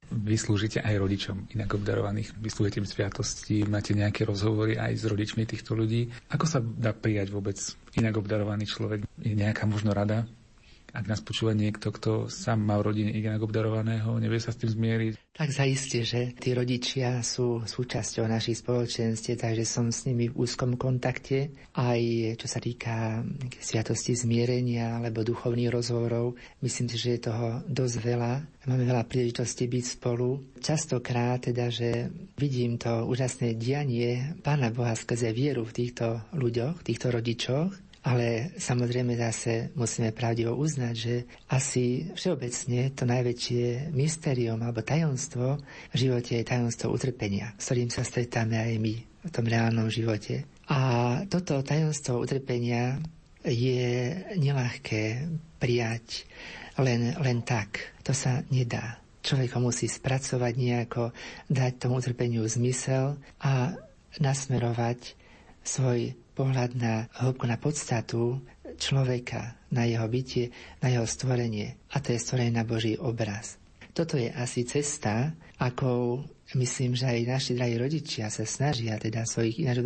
Vy 0.07 0.39
slúžite 0.39 0.79
aj 0.79 1.03
rodičom 1.03 1.51
inak 1.51 1.75
obdarovaných, 1.75 2.31
vyslúžite 2.39 2.79
im 2.79 2.87
sviatosti, 2.87 3.67
máte 3.67 3.91
nejaké 3.91 4.23
rozhovory 4.23 4.79
aj 4.79 4.95
s 4.95 5.03
rodičmi 5.03 5.43
týchto 5.43 5.75
ľudí. 5.75 6.07
Ako 6.31 6.47
sa 6.47 6.63
dá 6.63 6.95
prijať 6.95 7.27
vôbec 7.35 7.59
inak 7.99 8.15
obdarovaný 8.15 8.71
človek? 8.71 9.03
Je 9.19 9.35
nejaká 9.35 9.67
možno 9.67 9.91
rada? 9.91 10.23
Ak 10.97 11.05
nás 11.05 11.21
počúva 11.21 11.53
niekto, 11.53 11.93
kto 11.93 12.25
sám 12.25 12.65
má 12.65 12.73
v 12.81 12.89
rodine 12.89 13.13
inak 13.13 13.45
obdarovaného, 13.45 14.17
nevie 14.17 14.41
sa 14.41 14.49
s 14.49 14.57
tým 14.57 14.73
zmieriť. 14.73 15.13
Tak 15.37 15.53
zaiste, 15.53 16.01
že 16.01 16.33
tí 16.33 16.57
rodičia 16.57 17.21
sú 17.21 17.61
súčasťou 17.61 18.25
našich 18.25 18.65
spoločenstiev, 18.65 19.37
takže 19.37 19.61
som 19.61 19.93
s 19.93 20.09
nimi 20.09 20.33
v 20.33 20.37
úzkom 20.41 20.73
kontakte. 20.73 21.53
Aj 21.77 22.01
čo 22.33 22.49
sa 22.49 22.57
týka 22.57 23.21
sviatosti 23.61 24.17
zmierenia 24.17 24.97
alebo 24.97 25.21
duchovných 25.21 25.69
rozhovorov, 25.69 26.33
myslím 26.65 26.89
si, 26.89 26.97
že 26.97 27.21
je 27.21 27.29
toho 27.29 27.61
dosť 27.69 27.95
veľa. 28.01 28.33
Máme 28.65 28.83
veľa 28.89 29.05
príležitostí 29.05 29.69
byť 29.69 29.85
spolu. 30.01 30.57
Častokrát 30.57 31.45
teda, 31.45 31.69
že 31.69 32.09
vidím 32.41 32.81
to 32.81 33.05
úžasné 33.05 33.53
dianie 33.53 34.33
Pána 34.41 34.73
Boha 34.73 34.97
skrze 34.97 35.29
vieru 35.29 35.61
v 35.61 35.85
týchto 35.85 36.25
ľuďoch, 36.33 36.81
týchto 36.81 37.13
rodičoch 37.13 37.86
ale 38.07 38.55
samozrejme 38.55 39.19
zase 39.19 39.75
musíme 39.75 40.15
pravdivo 40.15 40.55
uznať, 40.55 40.95
že 40.95 41.27
asi 41.51 42.07
všeobecne 42.15 42.95
to 42.95 43.03
najväčšie 43.03 43.91
mysterium 43.91 44.63
alebo 44.63 44.79
tajomstvo 44.79 45.59
v 45.91 45.95
živote 45.95 46.39
je 46.39 46.47
tajomstvo 46.47 46.87
utrpenia, 46.87 47.51
s 47.59 47.67
ktorým 47.67 47.91
sa 47.91 48.07
stretáme 48.07 48.55
aj 48.55 48.79
my 48.79 48.95
v 49.27 49.31
tom 49.35 49.43
reálnom 49.43 49.91
živote. 49.91 50.47
A 50.71 50.79
toto 51.27 51.59
tajomstvo 51.59 52.23
utrpenia 52.23 52.95
je 53.43 54.15
nelahké 54.39 55.27
prijať 55.59 56.23
len, 56.79 57.11
len 57.19 57.43
tak. 57.43 57.91
To 58.07 58.15
sa 58.15 58.39
nedá. 58.47 59.03
Človek 59.19 59.59
ho 59.59 59.67
musí 59.67 59.91
spracovať 59.91 60.53
nejako, 60.55 61.11
dať 61.51 61.71
tomu 61.75 61.99
utrpeniu 61.99 62.47
zmysel 62.47 63.19
a 63.43 63.75
nasmerovať 64.23 65.19
svoj 65.67 66.15
pohľad 66.37 66.77
na 66.77 67.09
hĺbku, 67.17 67.49
na 67.49 67.57
podstatu 67.57 68.37
človeka, 68.77 69.57
na 69.73 69.89
jeho 69.89 70.05
bytie, 70.05 70.53
na 70.85 70.93
jeho 70.93 71.09
stvorenie. 71.09 71.81
A 71.91 71.97
to 71.97 72.13
je 72.13 72.21
stvorenie 72.21 72.53
na 72.53 72.61
Boží 72.61 72.93
obraz. 72.93 73.57
Toto 73.97 74.13
je 74.21 74.29
asi 74.29 74.61
cesta, 74.69 75.33
ako 75.57 76.21
myslím, 76.53 76.93
že 76.93 77.09
aj 77.09 77.25
naši 77.25 77.51
drahí 77.57 77.81
rodičia 77.81 78.29
sa 78.29 78.45
snažia 78.45 79.01
teda 79.01 79.25
svojich 79.25 79.65
ináč 79.65 79.81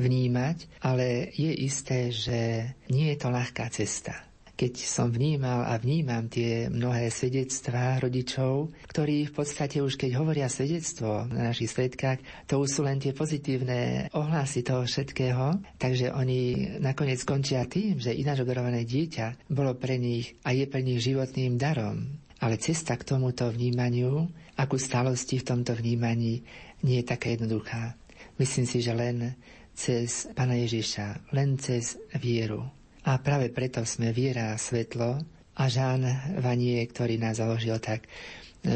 vnímať, 0.00 0.80
ale 0.80 1.28
je 1.36 1.52
isté, 1.52 2.08
že 2.08 2.72
nie 2.88 3.12
je 3.12 3.16
to 3.20 3.28
ľahká 3.28 3.68
cesta 3.68 4.27
keď 4.58 4.74
som 4.82 5.14
vnímal 5.14 5.70
a 5.70 5.78
vnímam 5.78 6.26
tie 6.26 6.66
mnohé 6.66 7.14
svedectvá 7.14 8.02
rodičov, 8.02 8.74
ktorí 8.90 9.30
v 9.30 9.32
podstate 9.38 9.78
už 9.78 9.94
keď 9.94 10.18
hovoria 10.18 10.50
svedectvo 10.50 11.30
na 11.30 11.54
našich 11.54 11.70
svedkách, 11.70 12.18
to 12.50 12.58
už 12.58 12.68
sú 12.74 12.80
len 12.82 12.98
tie 12.98 13.14
pozitívne 13.14 14.10
ohlasy 14.10 14.66
toho 14.66 14.82
všetkého, 14.82 15.62
takže 15.78 16.10
oni 16.10 16.74
nakoniec 16.82 17.22
skončia 17.22 17.70
tým, 17.70 18.02
že 18.02 18.10
ináč 18.10 18.42
obdarované 18.42 18.82
dieťa 18.82 19.46
bolo 19.46 19.78
pre 19.78 19.94
nich 19.94 20.34
a 20.42 20.50
je 20.50 20.66
pre 20.66 20.82
nich 20.82 21.06
životným 21.06 21.54
darom. 21.54 22.18
Ale 22.42 22.58
cesta 22.58 22.98
k 22.98 23.06
tomuto 23.06 23.46
vnímaniu, 23.46 24.26
akú 24.58 24.74
stalosti 24.74 25.38
v 25.38 25.54
tomto 25.54 25.78
vnímaní, 25.78 26.42
nie 26.82 26.98
je 27.02 27.06
taká 27.06 27.30
jednoduchá. 27.30 27.94
Myslím 28.42 28.66
si, 28.66 28.82
že 28.82 28.94
len 28.94 29.38
cez 29.74 30.26
Pana 30.34 30.58
Ježiša, 30.58 31.30
len 31.34 31.58
cez 31.58 31.98
vieru, 32.18 32.77
a 33.08 33.16
práve 33.16 33.48
preto 33.48 33.80
sme 33.88 34.12
viera 34.12 34.52
a 34.52 34.60
svetlo 34.60 35.16
a 35.56 35.64
Žán 35.64 36.36
Vanie, 36.44 36.84
ktorý 36.84 37.16
nás 37.16 37.40
založil, 37.40 37.80
tak 37.80 38.04
e, 38.04 38.08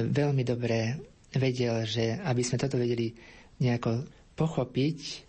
veľmi 0.08 0.40
dobre 0.40 0.96
vedel, 1.36 1.84
že 1.84 2.16
aby 2.16 2.40
sme 2.40 2.56
toto 2.56 2.80
vedeli 2.80 3.12
nejako 3.60 4.08
pochopiť, 4.32 5.28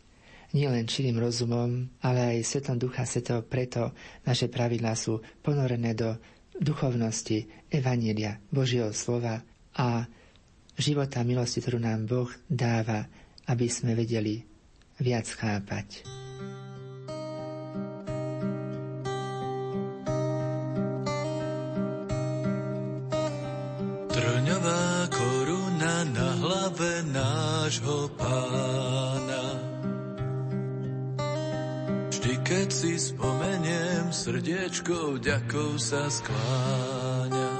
nielen 0.55 0.87
čirým 0.87 1.19
rozumom, 1.19 1.91
ale 1.99 2.39
aj 2.39 2.47
svetlom 2.47 2.79
Ducha 2.79 3.03
Svetého, 3.03 3.43
preto 3.43 3.91
naše 4.23 4.47
pravidlá 4.47 4.95
sú 4.95 5.19
ponorené 5.43 5.91
do 5.91 6.15
duchovnosti, 6.55 7.67
Evanielia, 7.73 8.39
Božieho 8.53 8.93
slova 8.95 9.41
a 9.75 10.05
života 10.77 11.25
milosti, 11.25 11.59
ktorú 11.59 11.81
nám 11.81 12.07
Boh 12.07 12.29
dáva, 12.47 13.09
aby 13.49 13.67
sme 13.67 13.97
vedeli 13.97 14.45
viac 15.01 15.27
chápať. 15.27 16.22
Srdiečko 34.63 35.19
vďakov 35.19 35.76
sa 35.76 36.08
skláňa. 36.08 37.52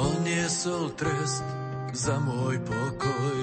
On 0.00 0.16
niesol 0.24 0.88
trest 0.96 1.44
za 1.92 2.16
môj 2.16 2.56
pokoj, 2.64 3.40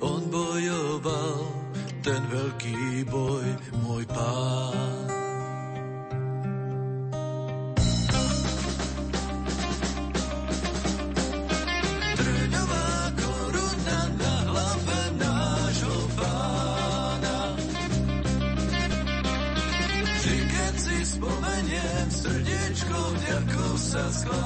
on 0.00 0.24
bojoval 0.32 1.36
ten 2.00 2.24
veľký 2.32 3.04
boj, 3.12 3.44
môj 3.84 4.08
pán. 4.08 5.11
Sa 23.92 24.08
skláňa. 24.08 24.41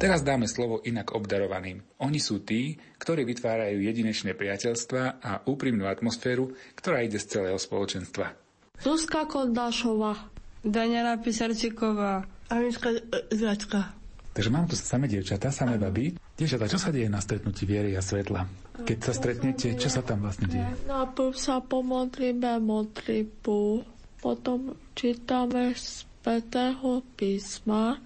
Teraz 0.00 0.24
dáme 0.24 0.48
slovo 0.48 0.80
inak 0.80 1.12
obdarovaným. 1.12 1.84
Oni 2.00 2.16
sú 2.16 2.40
tí, 2.40 2.80
ktorí 2.96 3.28
vytvárajú 3.28 3.84
jedinečné 3.84 4.32
priateľstva 4.32 5.20
a 5.20 5.44
úprimnú 5.44 5.84
atmosféru, 5.84 6.56
ktorá 6.72 7.04
ide 7.04 7.20
z 7.20 7.36
celého 7.36 7.60
spoločenstva. 7.60 8.32
Zuzka 8.80 9.28
Kondášová, 9.28 10.16
Daniela 10.64 11.20
Pisarčíková, 11.20 12.24
Anička 12.48 12.96
Zračka. 13.28 13.92
Takže 14.32 14.48
mám 14.48 14.64
tu 14.64 14.72
samé 14.72 15.04
dievčatá, 15.04 15.52
samé 15.52 15.76
baby. 15.76 16.16
Dievčatá, 16.32 16.64
čo 16.64 16.80
sa 16.80 16.88
deje 16.88 17.12
na 17.12 17.20
stretnutí 17.20 17.68
viery 17.68 17.92
a 17.92 18.00
svetla? 18.00 18.48
Keď 18.80 18.98
sa 19.04 19.12
stretnete, 19.12 19.76
čo 19.76 19.92
sa 19.92 20.00
tam 20.00 20.24
vlastne 20.24 20.48
deje? 20.48 20.64
Najprv 20.88 21.36
sa 21.36 21.60
pomodlíme 21.60 22.56
modlitbu, 22.56 23.84
potom 24.24 24.80
čítame 24.96 25.76
z 25.76 26.08
Svetého 26.20 27.00
písma, 27.16 27.96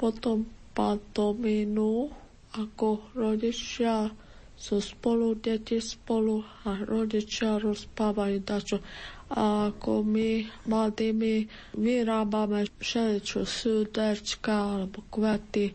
potom 0.00 0.48
pantomínu, 0.72 2.08
ako 2.52 3.16
rodičia 3.16 4.08
sú 4.52 4.78
spolu, 4.78 5.34
deti 5.40 5.82
spolu 5.82 6.44
a 6.68 6.86
rodičia 6.86 7.58
rozpávajú 7.58 8.38
dačo 8.46 8.78
a 9.32 9.72
ako 9.72 10.04
my 10.04 10.44
mladými 10.68 11.48
vyrábame 11.74 12.68
všeličo 12.78 13.48
súdečka 13.48 14.76
alebo 14.76 15.02
kvety, 15.08 15.72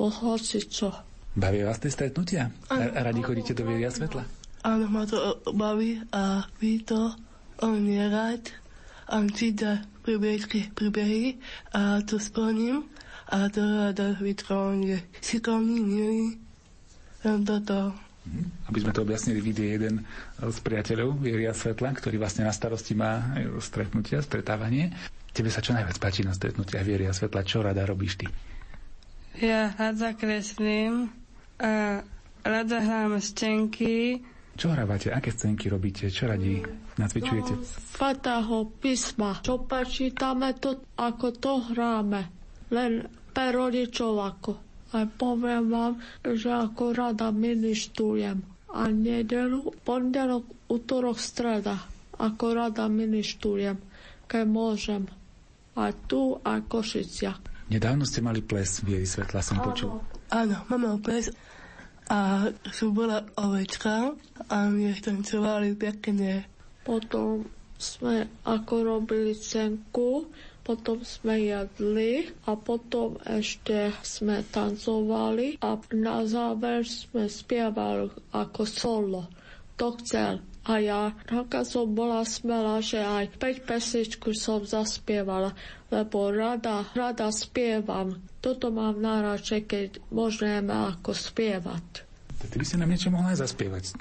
hoci 0.00 0.58
čo. 0.66 0.90
Baví 1.36 1.62
vás 1.62 1.78
tie 1.78 1.92
stretnutia? 1.92 2.48
A 2.72 3.02
radi 3.04 3.20
chodíte 3.20 3.52
do 3.52 3.68
vieria 3.68 3.92
svetla? 3.92 4.24
Áno, 4.64 4.88
ma 4.88 5.04
to 5.04 5.44
baví 5.52 6.00
a 6.10 6.48
vy 6.58 6.80
to 6.80 7.12
on 7.60 7.86
je 7.86 8.02
rád 8.08 8.50
a 9.06 9.20
číta 9.30 9.84
príbehy, 10.02 10.72
príbehy 10.72 11.36
a 11.76 12.00
to 12.02 12.16
splním 12.16 12.88
a 13.28 13.48
to 13.48 13.60
rada 13.60 14.16
vytrvám 14.20 14.84
je 14.84 14.98
šikovný, 15.20 15.80
milý, 15.80 16.24
toto. 17.22 17.96
Mhm. 18.24 18.44
Aby 18.72 18.78
sme 18.80 18.92
to 18.92 19.04
objasnili, 19.04 19.40
vidie 19.40 19.76
jeden 19.76 20.04
z 20.40 20.58
priateľov 20.64 21.20
Vieria 21.20 21.52
Svetla, 21.52 21.92
ktorý 21.92 22.16
vlastne 22.16 22.48
na 22.48 22.52
starosti 22.52 22.96
má 22.96 23.36
stretnutia, 23.60 24.24
stretávanie. 24.24 24.92
Tebe 25.34 25.50
sa 25.50 25.60
čo 25.60 25.74
najviac 25.74 25.98
páči 25.98 26.24
na 26.24 26.32
stretnutiach 26.32 26.86
Vieria 26.86 27.12
Svetla? 27.12 27.44
Čo 27.44 27.60
rada 27.60 27.84
robíš 27.84 28.24
ty? 28.24 28.26
Ja 29.42 29.74
rada 29.74 30.14
kreslím 30.14 31.10
a 31.58 32.06
rada 32.46 32.78
hrám 32.78 33.18
stenky. 33.18 34.22
Čo 34.54 34.70
hrávate? 34.70 35.10
Aké 35.10 35.34
scénky 35.34 35.66
robíte? 35.66 36.06
Čo 36.06 36.30
radi 36.30 36.62
nacvičujete? 36.94 37.52
No, 37.58 37.66
Svetého 37.66 38.70
písma. 38.78 39.42
Čo 39.42 39.66
prečítame 39.66 40.54
to, 40.54 40.78
ako 40.94 41.26
to 41.34 41.52
hráme. 41.74 42.30
Len 42.72 43.04
pre 43.34 43.50
rodičov 43.50 44.12
ako. 44.20 44.52
A 44.94 45.10
poviem 45.10 45.68
vám, 45.68 45.98
že 46.22 46.54
ako 46.54 46.94
rada 46.94 47.34
ministrujem. 47.34 48.40
A 48.74 48.90
nedelu, 48.90 49.74
pondelok, 49.82 50.70
útorok, 50.70 51.18
streda. 51.18 51.82
Ako 52.14 52.54
rada 52.54 52.86
ministrujem, 52.86 53.74
keď 54.30 54.44
môžem. 54.46 55.02
A 55.74 55.90
tu, 55.90 56.38
a 56.46 56.62
Košicia. 56.62 57.34
Nedávno 57.66 58.06
ste 58.06 58.22
mali 58.22 58.38
ples 58.38 58.86
Viery 58.86 59.02
Svetla, 59.02 59.42
som 59.42 59.58
áno. 59.58 59.66
počul. 59.66 59.90
Áno, 60.30 60.62
máme 60.70 61.02
ples 61.02 61.34
a 62.12 62.52
som 62.68 62.92
bola 62.92 63.24
ovečka 63.40 64.12
a 64.52 64.56
my 64.68 64.92
tancovali 65.00 65.72
pekne. 65.72 66.44
Potom 66.84 67.48
sme 67.80 68.28
ako 68.44 68.74
robili 68.84 69.32
cenku, 69.32 70.28
potom 70.64 71.04
sme 71.04 71.44
jedli 71.44 72.32
a 72.48 72.56
potom 72.56 73.20
ešte 73.20 73.92
sme 74.00 74.40
tancovali 74.48 75.60
a 75.60 75.76
na 75.92 76.24
záver 76.24 76.88
sme 76.88 77.28
spievali 77.28 78.08
ako 78.32 78.62
solo. 78.64 79.22
To 79.76 79.92
chcel. 80.00 80.40
A 80.64 80.80
ja 80.80 81.12
taká 81.28 81.60
som 81.68 81.92
bola 81.92 82.24
smelá, 82.24 82.80
že 82.80 82.96
aj 82.96 83.36
5 83.36 83.68
pesničku 83.68 84.32
som 84.32 84.64
zaspievala, 84.64 85.52
lebo 85.92 86.32
rada, 86.32 86.88
rada 86.96 87.28
spievam. 87.28 88.16
Toto 88.40 88.72
mám 88.72 88.96
nárače, 88.96 89.68
keď 89.68 90.00
môžeme 90.08 90.72
ako 90.72 91.12
spievať. 91.12 92.08
Ty 92.40 92.56
by 92.56 92.64
si 92.64 92.80
nám 92.80 92.88
niečo 92.88 93.12
mohla 93.12 93.36
zaspievať. 93.36 93.92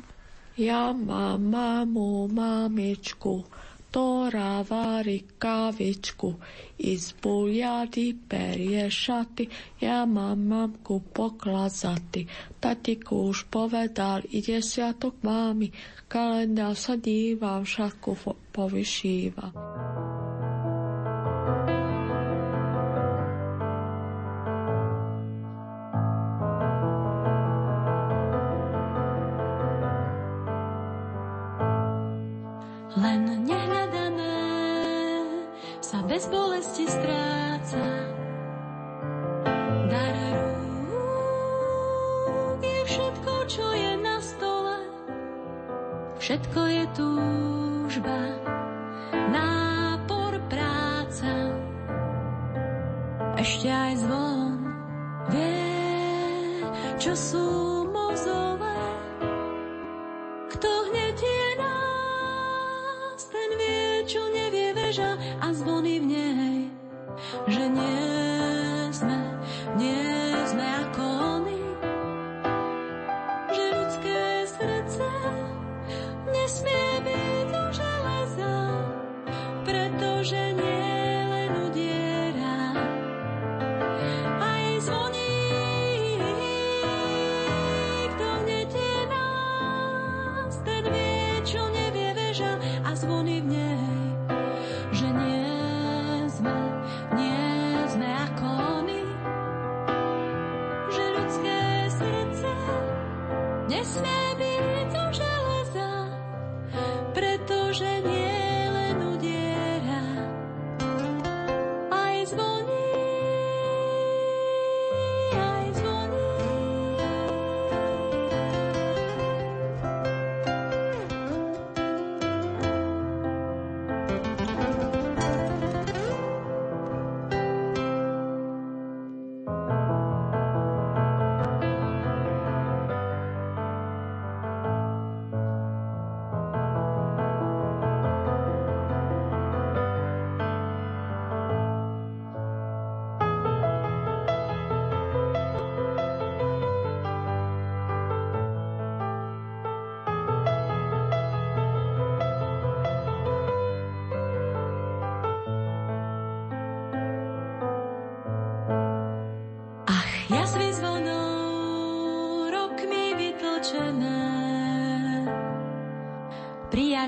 Ja 0.56 0.96
mám 0.96 1.52
mamu, 1.52 2.32
mamičku, 2.32 3.44
ktorá 3.94 4.66
varí 4.66 5.22
kávičku. 5.38 6.42
Izbu 6.82 7.54
jady, 7.54 8.18
perie 8.26 8.90
šaty, 8.90 9.46
ja 9.78 10.10
mamku 10.10 11.06
poklazaty. 11.14 12.26
Tatiku 12.58 13.30
už 13.30 13.54
povedal, 13.54 14.26
ide 14.34 14.66
sviatok 14.66 15.22
mámi, 15.22 15.70
kalendár 16.10 16.74
sa 16.74 16.98
dívam, 16.98 17.70
šatku 17.70 18.18
povyšíva. 35.94 36.10
bez 36.10 36.26
bolesti 36.28 36.86
stráca. 36.90 37.86
Dar 39.90 40.16
rúk 42.18 42.62
je 42.64 42.82
všetko, 42.86 43.34
čo 43.46 43.66
je 43.78 43.92
na 44.02 44.18
stole. 44.22 44.78
Všetko 46.18 46.62
je 46.72 46.84
túžba, 46.96 48.20
nápor, 49.30 50.40
práca. 50.50 51.32
Ešte 53.38 53.68
aj 53.68 53.94
zvon 54.00 54.56
vie, 55.30 56.64
čo 56.96 57.12
sú 57.12 57.63
že 67.48 67.70
nie 67.70 67.93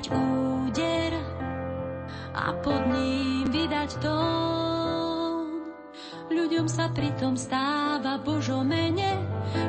prijať 0.06 0.14
úder 0.14 1.12
a 2.36 2.54
pod 2.62 2.82
ním 2.94 3.50
vydať 3.50 3.90
tón. 4.04 5.72
ľuďom 6.30 6.68
sa 6.70 6.92
pritom 6.94 7.34
stáva 7.34 8.22
Božo 8.22 8.62
mene, 8.62 9.18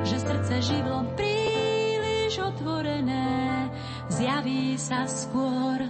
že 0.04 0.20
srdce 0.20 0.60
živlom 0.60 1.14
príliš 1.16 2.36
otvorené 2.42 3.70
zjaví 4.12 4.76
sa 4.76 5.08
skôr, 5.08 5.80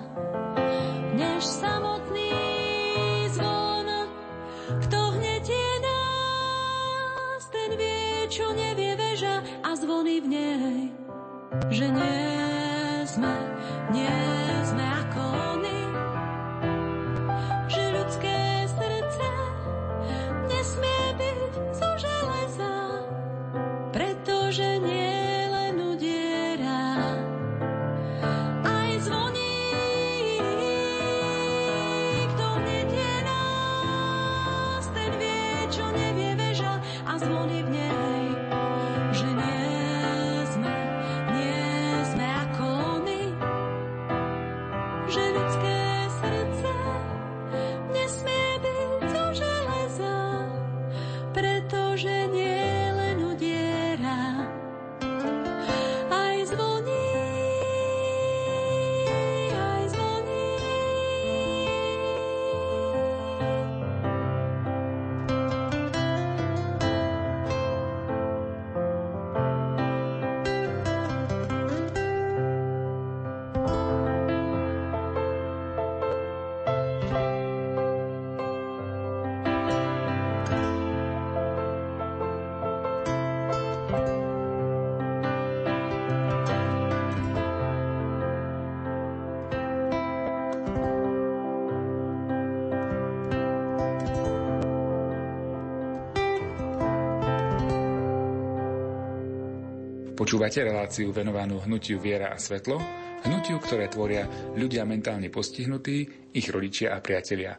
Počúvate 100.26 100.58
reláciu 100.58 101.14
venovanú 101.14 101.62
hnutiu 101.62 102.02
Viera 102.02 102.34
a 102.34 102.38
Svetlo, 102.42 102.82
hnutiu, 103.30 103.62
ktoré 103.62 103.86
tvoria 103.86 104.26
ľudia 104.58 104.82
mentálne 104.82 105.30
postihnutí, 105.30 106.34
ich 106.34 106.50
rodičia 106.50 106.90
a 106.90 106.98
priatelia. 106.98 107.54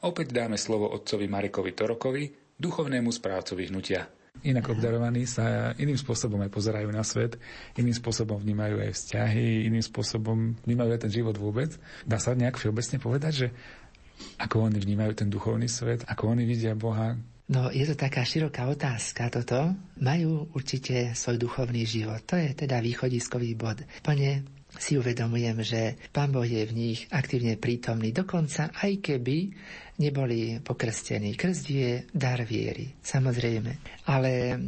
Opäť 0.00 0.32
dáme 0.32 0.56
slovo 0.56 0.88
otcovi 0.96 1.28
Marekovi 1.28 1.76
Torokovi, 1.76 2.56
duchovnému 2.56 3.12
správcovi 3.12 3.68
hnutia. 3.68 4.08
Inak 4.48 4.64
obdarovaní 4.64 5.28
sa 5.28 5.76
iným 5.76 6.00
spôsobom 6.00 6.40
aj 6.40 6.48
pozerajú 6.56 6.88
na 6.88 7.04
svet, 7.04 7.36
iným 7.76 7.92
spôsobom 7.92 8.40
vnímajú 8.40 8.80
aj 8.80 8.96
vzťahy, 8.96 9.68
iným 9.68 9.84
spôsobom 9.84 10.56
vnímajú 10.64 10.96
aj 10.96 11.00
ten 11.04 11.12
život 11.12 11.36
vôbec. 11.36 11.76
Dá 12.08 12.16
sa 12.16 12.32
nejak 12.32 12.56
všeobecne 12.56 12.96
povedať, 12.96 13.32
že 13.44 13.48
ako 14.40 14.72
oni 14.72 14.80
vnímajú 14.80 15.12
ten 15.20 15.28
duchovný 15.28 15.68
svet, 15.68 16.00
ako 16.08 16.32
oni 16.32 16.48
vidia 16.48 16.72
Boha, 16.72 17.12
No, 17.46 17.70
je 17.70 17.86
to 17.86 17.94
taká 17.94 18.26
široká 18.26 18.66
otázka 18.66 19.30
toto. 19.30 19.70
Majú 20.02 20.50
určite 20.50 21.14
svoj 21.14 21.38
duchovný 21.38 21.86
život. 21.86 22.26
To 22.26 22.34
je 22.34 22.50
teda 22.58 22.82
východiskový 22.82 23.54
bod. 23.54 23.86
Plne 24.02 24.42
si 24.74 24.98
uvedomujem, 24.98 25.62
že 25.62 25.94
Pán 26.10 26.34
Boh 26.34 26.44
je 26.44 26.66
v 26.66 26.74
nich 26.74 27.06
aktívne 27.14 27.54
prítomný, 27.54 28.10
dokonca 28.10 28.74
aj 28.74 28.98
keby 28.98 29.54
neboli 30.02 30.60
pokrstení. 30.60 31.38
Krst 31.38 31.64
je 31.70 32.04
dar 32.10 32.42
viery, 32.42 32.98
samozrejme. 32.98 34.04
Ale 34.10 34.58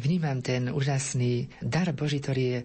vnímam 0.00 0.40
ten 0.40 0.72
úžasný 0.72 1.46
dar 1.60 1.92
Boží, 1.92 2.18
ktorý 2.18 2.44
je 2.48 2.60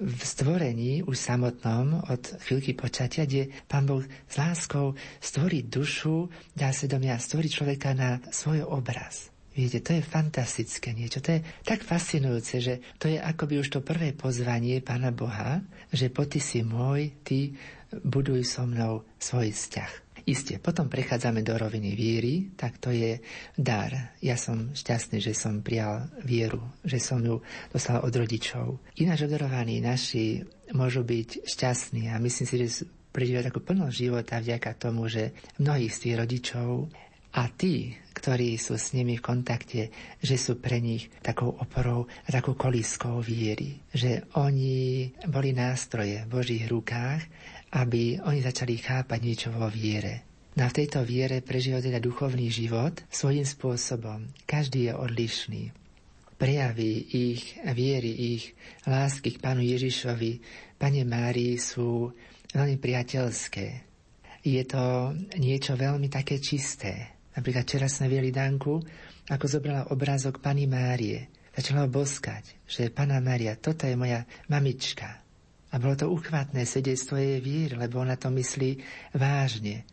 v 0.00 0.22
stvorení 0.24 1.04
už 1.04 1.12
samotnom 1.12 2.00
od 2.08 2.22
chvíľky 2.40 2.72
počatia, 2.72 3.28
kde 3.28 3.52
Pán 3.68 3.84
Boh 3.84 4.00
s 4.02 4.34
láskou 4.40 4.96
stvorí 5.20 5.68
dušu, 5.68 6.32
dá 6.56 6.72
svedomia, 6.72 7.20
stvorí 7.20 7.52
človeka 7.52 7.92
na 7.92 8.16
svoj 8.32 8.64
obraz. 8.64 9.28
Viete, 9.52 9.84
to 9.84 9.92
je 9.98 10.00
fantastické 10.00 10.96
niečo. 10.96 11.20
To 11.20 11.36
je 11.36 11.44
tak 11.66 11.84
fascinujúce, 11.84 12.64
že 12.64 12.74
to 12.96 13.12
je 13.12 13.20
akoby 13.20 13.60
už 13.60 13.68
to 13.68 13.84
prvé 13.84 14.16
pozvanie 14.16 14.80
Pána 14.80 15.12
Boha, 15.12 15.60
že 15.92 16.08
po 16.08 16.24
ty 16.24 16.40
si 16.40 16.64
môj, 16.64 17.12
ty 17.20 17.58
buduj 17.92 18.46
so 18.46 18.64
mnou 18.64 19.04
svoj 19.20 19.52
vzťah. 19.52 20.09
Isté, 20.28 20.60
potom 20.60 20.92
prechádzame 20.92 21.40
do 21.40 21.56
roviny 21.56 21.96
viery, 21.96 22.52
tak 22.56 22.76
to 22.76 22.92
je 22.92 23.20
dar. 23.56 24.16
Ja 24.20 24.36
som 24.36 24.76
šťastný, 24.76 25.22
že 25.22 25.32
som 25.32 25.64
prijal 25.64 26.12
vieru, 26.24 26.60
že 26.84 27.00
som 27.00 27.24
ju 27.24 27.40
dostal 27.72 28.04
od 28.04 28.12
rodičov. 28.12 28.80
Ináč 29.00 29.24
odorovaní 29.24 29.80
naši 29.80 30.44
môžu 30.76 31.06
byť 31.06 31.48
šťastní 31.48 32.12
a 32.12 32.20
myslím 32.20 32.46
si, 32.46 32.56
že 32.60 32.84
prežívajú 33.10 33.48
takú 33.50 33.60
plnosť 33.64 33.94
života 33.96 34.38
vďaka 34.38 34.70
tomu, 34.78 35.10
že 35.10 35.34
mnohých 35.58 35.92
z 35.92 36.00
tých 36.04 36.16
rodičov 36.18 36.70
a 37.30 37.46
tí, 37.46 37.94
ktorí 38.10 38.58
sú 38.58 38.74
s 38.74 38.90
nimi 38.90 39.14
v 39.14 39.22
kontakte, 39.22 39.82
že 40.18 40.34
sú 40.34 40.58
pre 40.58 40.82
nich 40.82 41.14
takou 41.22 41.54
oporou 41.54 42.10
a 42.26 42.28
takou 42.34 42.58
kolískou 42.58 43.22
viery. 43.22 43.78
Že 43.94 44.34
oni 44.34 45.10
boli 45.30 45.54
nástroje 45.54 46.26
v 46.26 46.30
Božích 46.30 46.66
rukách 46.66 47.22
aby 47.70 48.18
oni 48.26 48.40
začali 48.42 48.74
chápať 48.78 49.18
niečo 49.22 49.48
vo 49.54 49.70
viere. 49.70 50.26
No 50.58 50.66
v 50.66 50.76
tejto 50.82 51.06
viere 51.06 51.38
prežívajú 51.40 51.86
teda 51.86 52.02
duchovný 52.02 52.50
život 52.50 53.06
svojím 53.06 53.46
spôsobom. 53.46 54.34
Každý 54.50 54.90
je 54.90 54.94
odlišný. 54.98 55.62
Prejavy 56.34 56.92
ich 57.06 57.54
viery, 57.62 58.34
ich 58.34 58.56
lásky 58.88 59.36
k 59.36 59.42
Pánu 59.44 59.62
Ježišovi, 59.62 60.40
Pane 60.80 61.04
Márii 61.04 61.60
sú 61.60 62.10
veľmi 62.50 62.80
priateľské. 62.80 63.66
Je 64.42 64.62
to 64.64 65.12
niečo 65.36 65.76
veľmi 65.76 66.08
také 66.08 66.40
čisté. 66.40 67.20
Napríklad 67.36 67.68
včera 67.68 67.86
sme 67.86 68.08
vieli 68.08 68.32
Danku, 68.32 68.80
ako 69.30 69.44
zobrala 69.46 69.92
obrázok 69.92 70.42
Pani 70.42 70.64
Márie. 70.66 71.30
Začala 71.54 71.86
ho 71.86 71.92
boskať, 71.92 72.58
že 72.66 72.90
Pana 72.90 73.20
Mária, 73.20 73.54
toto 73.54 73.84
je 73.86 73.94
moja 73.94 74.24
mamička. 74.48 75.20
A 75.70 75.78
bolo 75.78 75.94
to 75.94 76.10
uchvatné 76.10 76.66
svedectvo 76.66 77.14
jej 77.14 77.38
vír, 77.38 77.78
lebo 77.78 78.02
ona 78.02 78.18
to 78.18 78.30
myslí 78.30 78.82
vážne. 79.14 79.86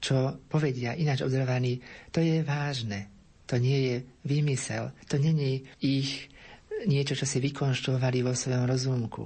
Čo 0.00 0.42
povedia 0.50 0.96
ináč 0.96 1.22
obdarovaní, 1.22 1.78
to 2.10 2.18
je 2.18 2.42
vážne. 2.42 3.06
To 3.46 3.58
nie 3.58 3.78
je 3.90 3.96
vymysel. 4.26 4.90
To 5.10 5.18
není 5.18 5.66
ich 5.82 6.30
niečo, 6.86 7.18
čo 7.18 7.26
si 7.26 7.38
vykonštruovali 7.42 8.24
vo 8.24 8.32
svojom 8.32 8.64
rozumku. 8.64 9.22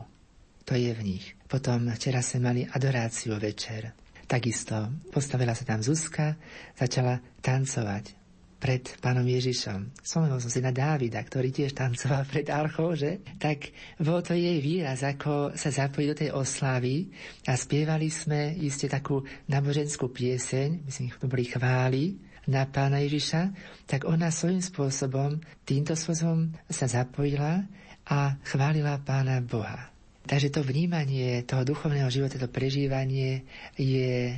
To 0.64 0.72
je 0.72 0.92
v 0.96 1.02
nich. 1.04 1.36
Potom 1.44 1.92
včera 1.92 2.24
sme 2.24 2.50
mali 2.50 2.60
adoráciu 2.64 3.36
večer. 3.36 3.92
Takisto 4.24 5.04
postavila 5.12 5.52
sa 5.52 5.68
tam 5.68 5.84
Zuzka, 5.84 6.34
začala 6.72 7.20
tancovať 7.44 8.23
pred 8.64 8.80
pánom 9.04 9.28
Ježišom. 9.28 9.92
Spomenul 10.00 10.40
som 10.40 10.48
si 10.48 10.64
na 10.64 10.72
Dávida, 10.72 11.20
ktorý 11.20 11.52
tiež 11.52 11.76
tancoval 11.76 12.24
pred 12.24 12.48
archou, 12.48 12.96
že? 12.96 13.20
Tak 13.36 13.68
bol 14.00 14.24
to 14.24 14.32
jej 14.32 14.56
výraz, 14.64 15.04
ako 15.04 15.52
sa 15.52 15.68
zapojiť 15.68 16.08
do 16.08 16.16
tej 16.16 16.30
oslavy 16.32 17.12
a 17.44 17.60
spievali 17.60 18.08
sme 18.08 18.56
iste 18.56 18.88
takú 18.88 19.20
náboženskú 19.52 20.08
pieseň, 20.08 20.88
myslím, 20.88 21.12
to 21.12 21.28
boli 21.28 21.44
chvály, 21.44 22.16
na 22.44 22.68
pána 22.68 23.00
Ježiša, 23.00 23.52
tak 23.88 24.04
ona 24.04 24.28
svojím 24.28 24.60
spôsobom, 24.60 25.40
týmto 25.64 25.96
spôsobom 25.96 26.52
sa 26.68 26.84
zapojila 26.84 27.64
a 28.04 28.36
chválila 28.44 29.00
pána 29.00 29.40
Boha. 29.40 29.92
Takže 30.24 30.48
to 30.48 30.64
vnímanie 30.64 31.44
toho 31.44 31.68
duchovného 31.68 32.08
života, 32.08 32.40
to 32.40 32.48
prežívanie 32.48 33.44
je 33.76 34.32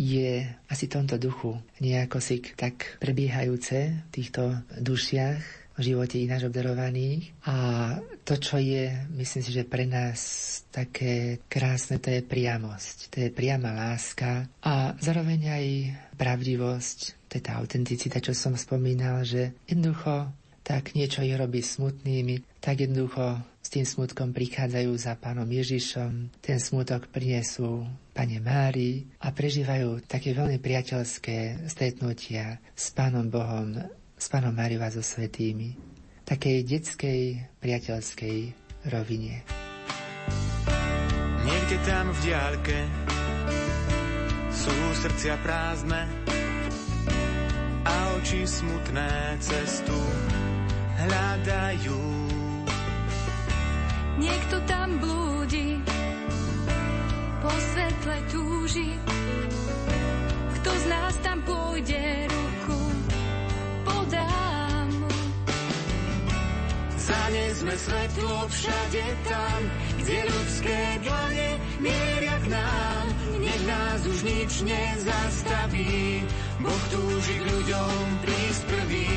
je 0.00 0.48
asi 0.72 0.88
v 0.88 0.94
tomto 0.96 1.20
duchu 1.20 1.60
nejako 1.84 2.24
si 2.24 2.40
tak 2.56 2.96
prebiehajúce 3.04 4.08
v 4.08 4.08
týchto 4.08 4.64
dušiach 4.80 5.60
v 5.76 5.96
živote 5.96 6.20
ináč 6.20 6.44
obdarovaných. 6.44 7.32
A 7.48 7.56
to, 8.24 8.36
čo 8.36 8.60
je, 8.60 8.92
myslím 9.16 9.42
si, 9.44 9.50
že 9.52 9.64
pre 9.68 9.88
nás 9.88 10.20
také 10.68 11.40
krásne, 11.48 12.00
to 12.00 12.12
je 12.12 12.20
priamosť, 12.20 12.96
to 13.12 13.16
je 13.24 13.30
priama 13.32 13.72
láska 13.72 14.48
a 14.60 14.92
zároveň 15.00 15.40
aj 15.52 15.66
pravdivosť, 16.20 16.98
to 17.28 17.32
je 17.40 17.42
tá 17.44 17.56
autenticita, 17.60 18.20
čo 18.20 18.36
som 18.36 18.56
spomínal, 18.56 19.24
že 19.24 19.56
jednoducho 19.68 20.32
tak 20.60 20.94
niečo 20.94 21.24
je 21.24 21.34
robí 21.34 21.64
smutnými, 21.64 22.60
tak 22.62 22.84
jednoducho 22.84 23.42
s 23.58 23.68
tým 23.72 23.82
smutkom 23.82 24.30
prichádzajú 24.30 24.92
za 24.94 25.18
pánom 25.18 25.48
Ježišom, 25.48 26.30
ten 26.38 26.58
smutok 26.62 27.10
prinesú 27.10 27.88
Pane 28.20 28.36
Mári 28.36 29.08
a 29.24 29.32
prežívajú 29.32 30.04
také 30.04 30.36
veľmi 30.36 30.60
priateľské 30.60 31.64
stretnutia 31.64 32.60
s 32.76 32.92
Pánom 32.92 33.32
Bohom, 33.32 33.72
s 34.12 34.28
Pánom 34.28 34.52
Máriou 34.52 34.84
a 34.84 34.92
so 34.92 35.00
svetými. 35.00 35.72
Takej 36.28 36.68
detskej, 36.68 37.40
priateľskej 37.64 38.38
rovine. 38.92 39.40
Niekde 41.48 41.76
tam 41.88 42.12
v 42.12 42.18
diaľke 42.28 42.78
sú 44.52 44.76
srdcia 45.00 45.40
prázdne 45.40 46.04
a 47.88 48.20
oči 48.20 48.44
smutné 48.44 49.40
cestu 49.40 49.96
hľadajú. 51.08 52.00
Niekto 54.20 54.60
tam 54.68 55.00
blúdi, 55.00 55.69
po 57.40 57.48
svetle 57.48 58.16
túži. 58.28 58.88
Kto 60.60 60.70
z 60.76 60.84
nás 60.92 61.14
tam 61.24 61.38
pôjde, 61.48 62.28
ruku 62.28 62.80
podám. 63.88 64.88
Zanesme 67.00 67.74
svetlo 67.74 68.36
všade 68.44 69.04
tam, 69.24 69.60
kde 70.04 70.16
ľudské 70.28 70.78
dlane 71.00 71.50
mieria 71.80 72.36
k 72.44 72.46
nám. 72.52 73.04
Nech 73.40 73.62
nás 73.64 74.00
už 74.04 74.18
nič 74.20 74.52
nezastaví, 74.60 76.22
Boh 76.60 76.84
túži 76.92 77.34
k 77.40 77.44
ľuďom 77.56 77.96
prísť 78.20 78.62
prvý. 78.68 79.16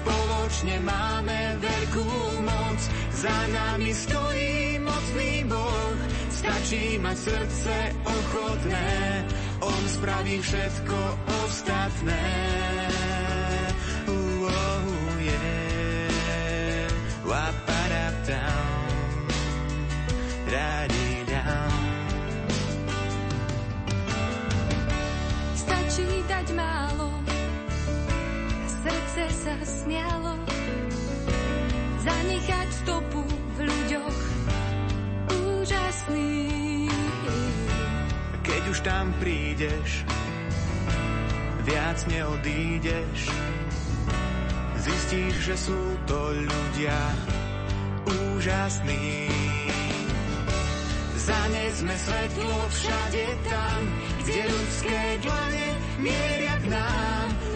Spoločne 0.00 0.80
máme 0.80 1.60
veľkú 1.60 2.08
moc, 2.40 2.80
za 3.12 3.36
nami 3.52 3.92
stojí 3.92 4.80
mocný 4.80 5.44
Boh. 5.44 5.98
Stačí 6.32 6.96
mať 6.96 7.16
srdce 7.20 7.74
ochotné, 8.08 8.88
On 9.60 9.82
spraví 9.84 10.40
všetko 10.40 10.98
ostatné. 11.44 12.24
Oh, 14.08 15.20
yeah. 15.20 15.60
Da-dee-dum. 20.50 21.74
Stačí 25.54 26.08
dať 26.26 26.46
málo, 26.58 27.09
srdce 28.80 29.22
sa 29.28 29.54
smialo, 29.60 30.40
zanechať 32.00 32.68
stopu 32.80 33.20
v 33.28 33.58
ľuďoch 33.68 34.18
úžasný. 35.60 36.88
Keď 38.40 38.62
už 38.72 38.78
tam 38.80 39.12
prídeš, 39.20 40.08
viac 41.68 41.98
neodídeš. 42.08 43.28
Zistíš, 44.80 45.34
že 45.44 45.56
sú 45.60 45.80
to 46.08 46.32
ľudia 46.40 46.96
úžasní. 48.08 49.28
Zanesme 51.20 51.94
svetlo 52.00 52.56
všade 52.72 53.24
tam, 53.44 53.80
kde 54.24 54.40
ľudské 54.48 54.98
dlane 55.20 55.68
mieria 56.00 56.56
k 56.64 56.66
nám. 56.72 57.49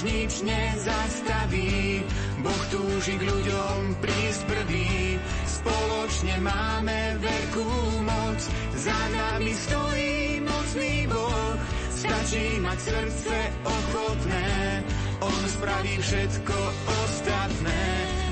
Už 0.00 0.08
nič 0.08 0.40
nezastaví, 0.48 2.00
Boh 2.40 2.64
túži 2.72 3.20
k 3.20 3.22
ľuďom 3.28 4.00
prísť 4.00 4.48
prvý. 4.48 5.20
Spoločne 5.44 6.40
máme 6.40 7.20
veľkú 7.20 7.68
moc, 8.08 8.40
za 8.80 8.96
nami 8.96 9.52
stojí 9.52 10.40
mocný 10.40 11.04
Boh. 11.04 11.52
Stačí 11.92 12.64
mať 12.64 12.78
srdce 12.80 13.36
ochotné, 13.60 14.48
On 15.20 15.40
spraví 15.52 15.92
všetko 16.00 16.56
ostatné. 17.04 17.84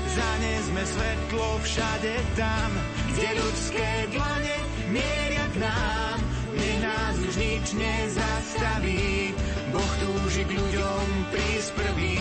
Zanesme 0.09 0.83
svetlo 0.89 1.47
všade 1.69 2.13
tam, 2.33 2.69
kde 3.13 3.29
ľudské 3.45 3.87
dlane 4.09 4.57
mieria 4.89 5.45
k 5.53 5.55
nám. 5.61 6.17
Nech 6.49 6.81
nás 6.81 7.13
už 7.29 7.33
nič 7.37 7.65
nezastaví, 7.77 9.37
Boh 9.69 9.93
túži 10.01 10.43
k 10.45 10.57
ľuďom 10.57 11.05
prísť 11.29 11.69
prvý. 11.77 12.17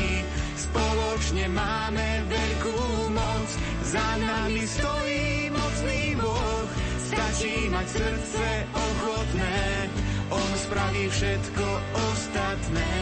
Spoločne 0.58 1.48
máme 1.48 2.28
veľkú 2.28 3.08
moc, 3.12 3.48
za 3.88 4.04
nami 4.20 4.68
stojí 4.68 5.48
mocný 5.48 6.12
Boh. 6.20 6.68
Stačí 7.08 7.72
mať 7.72 7.87
srdce 7.88 8.46
ochotné, 8.76 9.88
On 10.28 10.50
spraví 10.61 11.08
všetko 11.08 11.66
ostatné. 12.12 12.92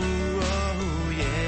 Uh, 0.00 0.40
oh, 0.40 1.12
yeah. 1.12 1.42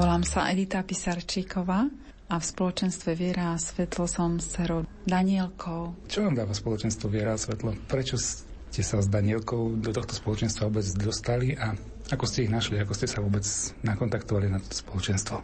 Volám 0.00 0.24
sa 0.24 0.48
Edita 0.48 0.80
Pisarčíková 0.80 1.84
a 2.32 2.34
v 2.40 2.44
spoločenstve 2.48 3.12
Viera 3.12 3.52
a 3.52 3.60
Svetlo 3.60 4.08
som 4.08 4.40
s 4.40 4.56
dcerou 4.56 4.88
Danielkou. 5.04 6.08
Čo 6.08 6.24
vám 6.24 6.40
dáva 6.40 6.56
spoločenstvo 6.56 7.12
Viera 7.12 7.36
a 7.36 7.40
Svetlo? 7.40 7.76
Prečo 7.84 8.16
ste 8.16 8.80
sa 8.80 9.04
s 9.04 9.12
Danielkou 9.12 9.76
do 9.76 9.92
tohto 9.92 10.16
spoločenstva 10.16 10.72
vôbec 10.72 10.88
dostali 10.96 11.52
a 11.52 11.76
ako 12.08 12.24
ste 12.24 12.48
ich 12.48 12.50
našli, 12.50 12.80
ako 12.80 12.96
ste 12.96 13.12
sa 13.12 13.20
vôbec 13.20 13.44
nakontaktovali 13.84 14.48
na 14.48 14.56
to 14.64 14.72
spoločenstvo? 14.72 15.36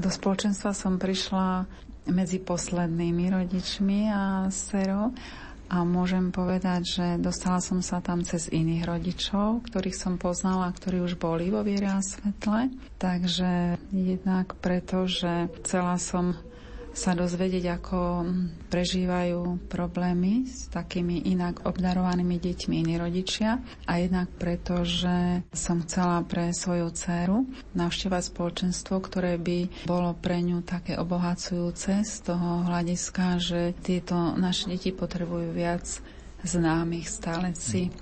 Do 0.00 0.08
spoločenstva 0.08 0.72
som 0.72 0.96
prišla 0.96 1.68
medzi 2.08 2.40
poslednými 2.40 3.28
rodičmi 3.28 4.08
a 4.08 4.48
dcerou 4.48 5.12
a 5.68 5.84
môžem 5.84 6.32
povedať, 6.32 6.80
že 6.88 7.06
dostala 7.20 7.60
som 7.60 7.84
sa 7.84 8.00
tam 8.00 8.24
cez 8.24 8.48
iných 8.48 8.88
rodičov, 8.88 9.68
ktorých 9.68 9.96
som 9.96 10.16
poznala, 10.16 10.72
ktorí 10.72 11.04
už 11.04 11.20
boli 11.20 11.52
vo 11.52 11.60
viere 11.60 11.92
a 11.92 12.00
svetle. 12.00 12.72
Takže 12.96 13.76
jednak 13.92 14.56
preto, 14.64 15.04
že 15.04 15.52
chcela 15.60 16.00
som 16.00 16.34
sa 16.98 17.14
dozvedieť, 17.14 17.78
ako 17.78 18.26
prežívajú 18.66 19.70
problémy 19.70 20.50
s 20.50 20.66
takými 20.66 21.30
inak 21.30 21.62
obdarovanými 21.62 22.42
deťmi 22.42 22.74
iní 22.82 22.98
rodičia. 22.98 23.62
A 23.86 24.02
jednak 24.02 24.26
preto, 24.34 24.82
že 24.82 25.46
som 25.54 25.86
chcela 25.86 26.26
pre 26.26 26.50
svoju 26.50 26.90
dceru 26.90 27.46
navštevať 27.78 28.22
spoločenstvo, 28.34 28.98
ktoré 28.98 29.38
by 29.38 29.86
bolo 29.86 30.10
pre 30.18 30.42
ňu 30.42 30.66
také 30.66 30.98
obohacujúce 30.98 32.02
z 32.02 32.14
toho 32.26 32.66
hľadiska, 32.66 33.38
že 33.38 33.78
tieto 33.78 34.34
naše 34.34 34.66
deti 34.66 34.90
potrebujú 34.90 35.54
viac 35.54 35.86
známych, 36.42 37.06
stále 37.06 37.54
si 37.54 37.94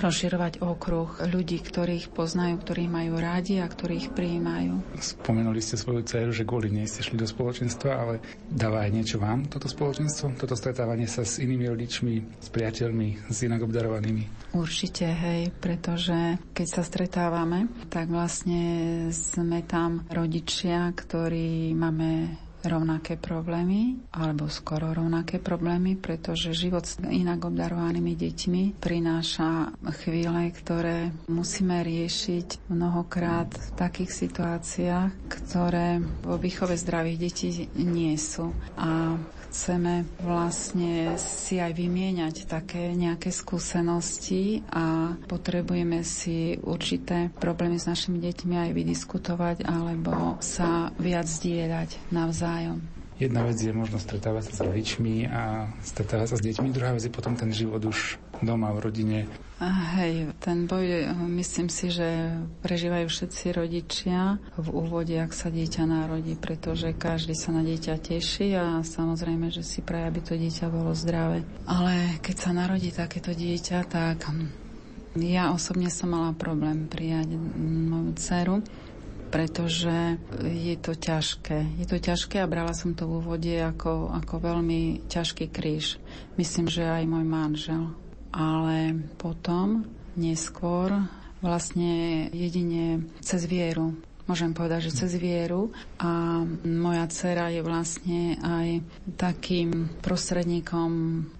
rozširovať 0.00 0.64
okruh 0.64 1.10
ľudí, 1.28 1.60
ktorých 1.60 2.10
poznajú, 2.10 2.58
ktorých 2.58 2.90
majú 2.90 3.18
rádi 3.20 3.60
a 3.60 3.66
ktorých 3.68 4.14
prijímajú. 4.16 4.80
Spomenuli 4.98 5.60
ste 5.60 5.76
svoju 5.76 6.02
dceru, 6.06 6.30
že 6.32 6.48
kvôli 6.48 6.72
nej 6.72 6.88
ste 6.88 7.04
šli 7.04 7.20
do 7.20 7.28
spoločenstva, 7.28 7.90
ale 7.92 8.14
dáva 8.48 8.86
aj 8.86 8.90
niečo 8.94 9.16
vám 9.20 9.46
toto 9.46 9.68
spoločenstvo? 9.68 10.38
Toto 10.38 10.56
stretávanie 10.56 11.06
sa 11.06 11.26
s 11.26 11.38
inými 11.42 11.68
rodičmi, 11.68 12.14
s 12.40 12.48
priateľmi, 12.48 13.28
s 13.28 13.38
inak 13.44 13.62
obdarovanými? 13.66 14.56
Určite, 14.56 15.08
hej, 15.08 15.52
pretože 15.60 16.40
keď 16.56 16.66
sa 16.68 16.82
stretávame, 16.84 17.68
tak 17.92 18.08
vlastne 18.08 19.08
sme 19.12 19.64
tam 19.64 20.04
rodičia, 20.08 20.88
ktorí 20.92 21.72
máme 21.72 22.36
rovnaké 22.64 23.14
problémy, 23.16 23.98
alebo 24.10 24.46
skoro 24.46 24.90
rovnaké 24.90 25.38
problémy, 25.38 25.94
pretože 25.94 26.54
život 26.54 26.86
s 26.86 26.98
inak 27.02 27.44
obdarovanými 27.44 28.14
deťmi 28.14 28.62
prináša 28.78 29.74
chvíle, 30.02 30.50
ktoré 30.54 31.10
musíme 31.26 31.82
riešiť 31.82 32.70
mnohokrát 32.70 33.50
v 33.50 33.68
takých 33.74 34.10
situáciách, 34.10 35.10
ktoré 35.28 35.98
vo 36.22 36.38
výchove 36.38 36.74
zdravých 36.74 37.18
detí 37.18 37.48
nie 37.74 38.14
sú. 38.14 38.54
A 38.78 39.18
chceme 39.52 40.08
vlastne 40.24 41.20
si 41.20 41.60
aj 41.60 41.76
vymieňať 41.76 42.48
také 42.48 42.96
nejaké 42.96 43.28
skúsenosti 43.28 44.64
a 44.72 45.12
potrebujeme 45.28 46.00
si 46.00 46.56
určité 46.56 47.28
problémy 47.36 47.76
s 47.76 47.84
našimi 47.84 48.16
deťmi 48.16 48.54
aj 48.56 48.70
vydiskutovať 48.72 49.56
alebo 49.68 50.40
sa 50.40 50.88
viac 50.96 51.28
zdieľať 51.28 52.00
navzájom. 52.08 52.80
Jedna 53.20 53.44
vec 53.44 53.60
je 53.60 53.70
možno 53.76 54.00
stretávať 54.00 54.50
sa 54.50 54.52
s 54.56 54.60
rodičmi 54.64 55.28
a 55.28 55.68
stretávať 55.84 56.32
sa 56.32 56.36
s 56.40 56.42
deťmi, 56.42 56.72
druhá 56.72 56.96
vec 56.96 57.04
je 57.04 57.12
potom 57.12 57.36
ten 57.36 57.52
život 57.52 57.84
už 57.84 58.16
doma, 58.40 58.72
v 58.72 58.88
rodine. 58.88 59.18
Hej, 59.62 60.34
ten 60.42 60.66
boj, 60.66 61.14
myslím 61.38 61.70
si, 61.70 61.94
že 61.94 62.34
prežívajú 62.66 63.06
všetci 63.06 63.44
rodičia 63.54 64.42
v 64.58 64.66
úvode, 64.74 65.14
ak 65.14 65.30
sa 65.30 65.54
dieťa 65.54 65.86
narodí, 65.86 66.34
pretože 66.34 66.90
každý 66.90 67.38
sa 67.38 67.54
na 67.54 67.62
dieťa 67.62 67.94
teší 67.94 68.58
a 68.58 68.82
samozrejme, 68.82 69.54
že 69.54 69.62
si 69.62 69.78
praje, 69.78 70.10
aby 70.10 70.20
to 70.26 70.34
dieťa 70.34 70.66
bolo 70.66 70.98
zdravé. 70.98 71.46
Ale 71.70 72.18
keď 72.26 72.36
sa 72.42 72.50
narodí 72.50 72.90
takéto 72.90 73.30
dieťa, 73.30 73.78
tak 73.86 74.26
ja 75.14 75.54
osobne 75.54 75.94
som 75.94 76.10
mala 76.10 76.34
problém 76.34 76.90
prijať 76.90 77.38
moju 77.62 78.18
dceru, 78.18 78.66
pretože 79.30 80.18
je 80.42 80.74
to 80.74 80.98
ťažké. 80.98 81.78
Je 81.78 81.86
to 81.86 82.02
ťažké 82.02 82.42
a 82.42 82.50
brala 82.50 82.74
som 82.74 82.98
to 82.98 83.06
v 83.06 83.22
úvode 83.22 83.54
ako, 83.62 84.10
ako 84.10 84.42
veľmi 84.42 85.06
ťažký 85.06 85.54
kríž. 85.54 86.02
Myslím, 86.34 86.66
že 86.66 86.82
aj 86.82 87.06
môj 87.06 87.24
manžel. 87.30 87.94
Ale 88.32 88.96
potom, 89.20 89.84
neskôr, 90.16 91.04
vlastne 91.44 92.26
jedine 92.32 93.04
cez 93.20 93.44
vieru 93.44 93.92
môžem 94.26 94.54
povedať, 94.54 94.88
že 94.88 95.04
cez 95.04 95.12
vieru 95.18 95.74
a 95.98 96.42
moja 96.64 97.04
dcera 97.10 97.50
je 97.50 97.60
vlastne 97.60 98.38
aj 98.40 98.68
takým 99.18 99.90
prostredníkom 100.00 100.90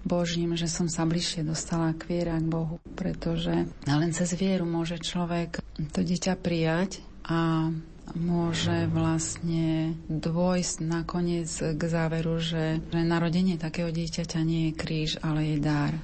Božím, 0.03 0.53
že 0.59 0.67
som 0.67 0.91
sa 0.91 1.07
bližšie 1.07 1.47
dostala 1.47 1.95
k 1.95 2.05
viere 2.05 2.35
k 2.37 2.47
Bohu, 2.47 2.77
pretože 2.95 3.65
len 3.87 4.11
cez 4.11 4.35
vieru 4.35 4.67
môže 4.67 4.99
človek 4.99 5.63
to 5.95 6.03
dieťa 6.03 6.35
prijať 6.37 6.99
a 7.23 7.71
môže 8.19 8.91
vlastne 8.91 9.95
dôjsť 10.11 10.75
nakoniec 10.83 11.47
k 11.49 11.81
záveru, 11.81 12.35
že, 12.43 12.83
že 12.91 13.01
narodenie 13.01 13.55
takého 13.55 13.89
dieťaťa 13.89 14.39
nie 14.43 14.69
je 14.69 14.73
kríž, 14.75 15.11
ale 15.23 15.55
je 15.55 15.57
dar. 15.63 15.95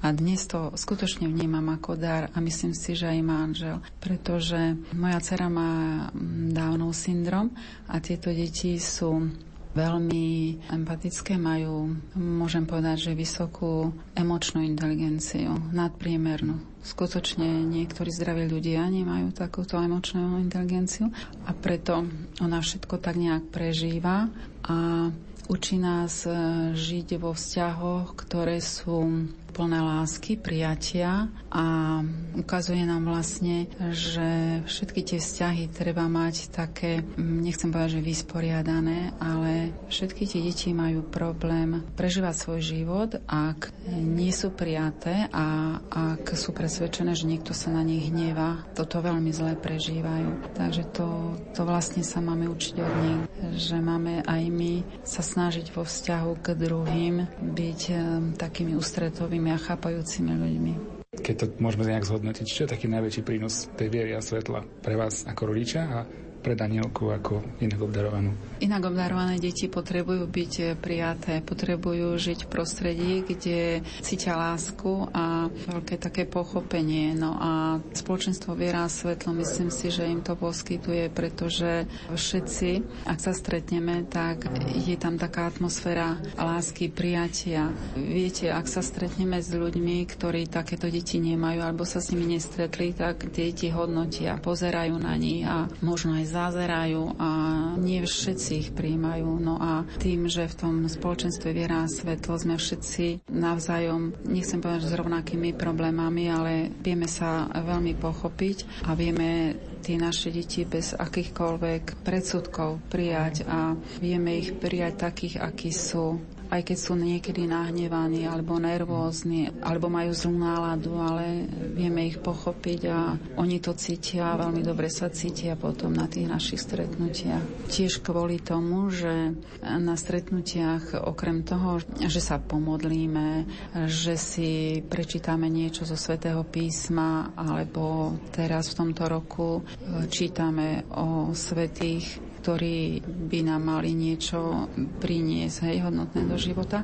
A 0.00 0.16
dnes 0.16 0.48
to 0.48 0.72
skutočne 0.72 1.28
vnímam 1.28 1.68
ako 1.76 1.92
dar 1.92 2.32
a 2.32 2.40
myslím 2.40 2.72
si, 2.72 2.96
že 2.96 3.12
aj 3.12 3.20
manžel, 3.20 3.76
pretože 4.00 4.80
moja 4.96 5.20
dcera 5.20 5.52
má 5.52 6.08
Downov 6.50 6.96
syndrom 6.96 7.52
a 7.84 8.00
tieto 8.00 8.32
deti 8.32 8.80
sú 8.80 9.28
veľmi 9.70 10.56
empatické, 10.66 11.38
majú, 11.38 11.94
môžem 12.18 12.66
povedať, 12.66 13.10
že 13.10 13.18
vysokú 13.18 13.94
emočnú 14.18 14.66
inteligenciu, 14.66 15.54
nadpriemernú. 15.70 16.58
Skutočne 16.80 17.60
niektorí 17.68 18.08
zdraví 18.10 18.48
ľudia 18.48 18.88
nemajú 18.88 19.36
takúto 19.36 19.76
emočnú 19.78 20.40
inteligenciu 20.40 21.12
a 21.44 21.52
preto 21.52 22.08
ona 22.40 22.58
všetko 22.58 22.98
tak 22.98 23.20
nejak 23.20 23.52
prežíva 23.52 24.32
a 24.64 25.08
učí 25.50 25.76
nás 25.76 26.24
e, 26.24 26.32
žiť 26.72 27.20
vo 27.20 27.36
vzťahoch, 27.36 28.16
ktoré 28.16 28.64
sú 28.64 29.28
plné 29.60 29.84
lásky, 29.84 30.40
prijatia 30.40 31.28
a 31.52 32.00
ukazuje 32.32 32.80
nám 32.88 33.04
vlastne, 33.04 33.68
že 33.92 34.64
všetky 34.64 35.04
tie 35.04 35.18
vzťahy 35.20 35.68
treba 35.68 36.08
mať 36.08 36.48
také, 36.48 37.04
nechcem 37.20 37.68
povedať, 37.68 38.00
že 38.00 38.08
vysporiadané, 38.08 39.12
ale 39.20 39.76
všetky 39.92 40.24
tie 40.24 40.40
deti 40.40 40.72
majú 40.72 41.04
problém 41.04 41.84
prežívať 41.92 42.34
svoj 42.40 42.60
život, 42.64 43.20
ak 43.28 43.68
nie 43.92 44.32
sú 44.32 44.48
prijaté 44.48 45.28
a 45.28 45.76
ak 45.92 46.32
sú 46.32 46.56
presvedčené, 46.56 47.12
že 47.12 47.28
niekto 47.28 47.52
sa 47.52 47.68
na 47.68 47.84
nich 47.84 48.08
hneva, 48.08 48.64
toto 48.72 49.04
veľmi 49.04 49.28
zle 49.28 49.60
prežívajú. 49.60 50.56
Takže 50.56 50.88
to, 50.88 51.36
to 51.52 51.68
vlastne 51.68 52.00
sa 52.00 52.24
máme 52.24 52.48
učiť 52.48 52.74
od 52.80 52.94
nich, 53.04 53.20
že 53.60 53.76
máme 53.76 54.24
aj 54.24 54.42
my 54.48 55.04
sa 55.04 55.20
snažiť 55.20 55.68
vo 55.76 55.84
vzťahu 55.84 56.30
k 56.40 56.46
druhým 56.56 57.28
byť 57.44 57.80
um, 57.92 57.98
takými 58.32 58.72
ústretovými 58.72 59.49
a 59.50 59.58
chápajúcimi 59.58 60.32
ľuďmi. 60.34 60.72
Keď 61.20 61.34
to 61.36 61.46
môžeme 61.58 61.90
nejak 61.90 62.06
zhodnotiť, 62.06 62.46
čo 62.46 62.62
je 62.64 62.72
taký 62.72 62.86
najväčší 62.86 63.22
prínos 63.26 63.66
tej 63.74 63.90
viery 63.90 64.14
a 64.14 64.22
svetla 64.22 64.62
pre 64.80 64.94
vás 64.94 65.26
ako 65.26 65.52
rodiča 65.52 65.82
a 65.84 65.98
pre 66.40 66.56
Danielku 66.56 67.12
ako 67.12 67.60
inak 67.60 67.80
obdarovanú? 67.84 68.32
Inak 68.60 68.88
obdarované 68.88 69.36
deti 69.36 69.68
potrebujú 69.68 70.24
byť 70.24 70.80
prijaté, 70.80 71.44
potrebujú 71.44 72.16
žiť 72.16 72.44
v 72.44 72.50
prostredí, 72.50 73.12
kde 73.24 73.84
cítia 74.00 74.36
lásku 74.36 75.08
a 75.12 75.48
veľké 75.48 76.00
také 76.00 76.24
pochopenie. 76.24 77.12
No 77.12 77.36
a 77.36 77.80
spoločenstvo 77.92 78.56
Viera 78.56 78.88
a 78.88 78.92
Svetlo, 78.92 79.36
myslím 79.36 79.68
si, 79.68 79.92
že 79.92 80.08
im 80.08 80.24
to 80.24 80.36
poskytuje, 80.36 81.12
pretože 81.12 81.84
všetci, 82.12 83.04
ak 83.04 83.18
sa 83.20 83.32
stretneme, 83.36 84.08
tak 84.08 84.48
je 84.72 84.96
tam 84.96 85.20
taká 85.20 85.48
atmosféra 85.48 86.16
lásky, 86.36 86.88
prijatia. 86.88 87.68
Viete, 87.96 88.48
ak 88.48 88.64
sa 88.64 88.80
stretneme 88.80 89.40
s 89.40 89.52
ľuďmi, 89.52 90.04
ktorí 90.08 90.48
takéto 90.48 90.88
deti 90.88 91.20
nemajú 91.20 91.60
alebo 91.60 91.84
sa 91.84 92.00
s 92.00 92.12
nimi 92.12 92.36
nestretli, 92.36 92.96
tak 92.96 93.28
deti 93.28 93.68
hodnotia, 93.68 94.40
pozerajú 94.40 94.96
na 94.96 95.14
nich 95.20 95.44
a 95.44 95.68
možno 95.84 96.16
aj 96.16 96.29
zázerajú 96.30 97.18
a 97.18 97.30
nie 97.76 98.00
všetci 98.06 98.50
ich 98.54 98.70
príjmajú. 98.70 99.28
No 99.42 99.58
a 99.58 99.82
tým, 99.98 100.30
že 100.30 100.46
v 100.46 100.58
tom 100.58 100.74
spoločenstve 100.86 101.50
viera 101.50 101.82
a 101.82 101.90
svetlo 101.90 102.38
sme 102.38 102.54
všetci 102.54 103.26
navzájom, 103.28 104.14
nechcem 104.30 104.62
povedať, 104.62 104.86
s 104.86 104.94
rovnakými 104.94 105.50
problémami, 105.58 106.30
ale 106.30 106.52
vieme 106.78 107.10
sa 107.10 107.50
veľmi 107.50 107.98
pochopiť 107.98 108.86
a 108.86 108.94
vieme 108.94 109.58
tie 109.80 109.96
naše 109.96 110.30
deti 110.30 110.62
bez 110.68 110.92
akýchkoľvek 110.94 112.04
predsudkov 112.04 112.78
prijať 112.92 113.48
a 113.48 113.74
vieme 113.98 114.38
ich 114.38 114.54
prijať 114.54 115.10
takých, 115.10 115.40
akí 115.40 115.72
sú 115.72 116.20
aj 116.50 116.60
keď 116.66 116.76
sú 116.76 116.98
niekedy 116.98 117.46
nahnevaní 117.46 118.26
alebo 118.26 118.58
nervózni, 118.58 119.54
alebo 119.62 119.86
majú 119.86 120.10
zlú 120.10 120.34
náladu, 120.34 120.98
ale 120.98 121.46
vieme 121.72 122.10
ich 122.10 122.18
pochopiť 122.18 122.80
a 122.90 123.14
oni 123.38 123.62
to 123.62 123.72
cítia 123.78 124.34
veľmi 124.34 124.66
dobre 124.66 124.90
sa 124.90 125.08
cítia 125.08 125.54
potom 125.54 125.94
na 125.94 126.10
tých 126.10 126.26
našich 126.26 126.60
stretnutiach. 126.60 127.70
Tiež 127.70 128.02
kvôli 128.02 128.42
tomu, 128.42 128.90
že 128.90 129.32
na 129.62 129.94
stretnutiach 129.94 131.06
okrem 131.06 131.46
toho, 131.46 131.78
že 132.02 132.18
sa 132.18 132.42
pomodlíme, 132.42 133.46
že 133.86 134.18
si 134.18 134.82
prečítame 134.82 135.46
niečo 135.46 135.86
zo 135.86 135.94
svätého 135.94 136.42
písma, 136.42 137.30
alebo 137.38 138.16
teraz 138.34 138.74
v 138.74 138.78
tomto 138.86 139.06
roku 139.06 139.62
čítame 140.10 140.82
o 140.90 141.30
svetých 141.30 142.29
ktorí 142.40 143.04
by 143.04 143.40
nám 143.44 143.62
mali 143.68 143.92
niečo 143.92 144.66
priniesť, 144.98 145.68
hej, 145.68 145.84
hodnotné 145.84 146.24
do 146.24 146.40
života, 146.40 146.80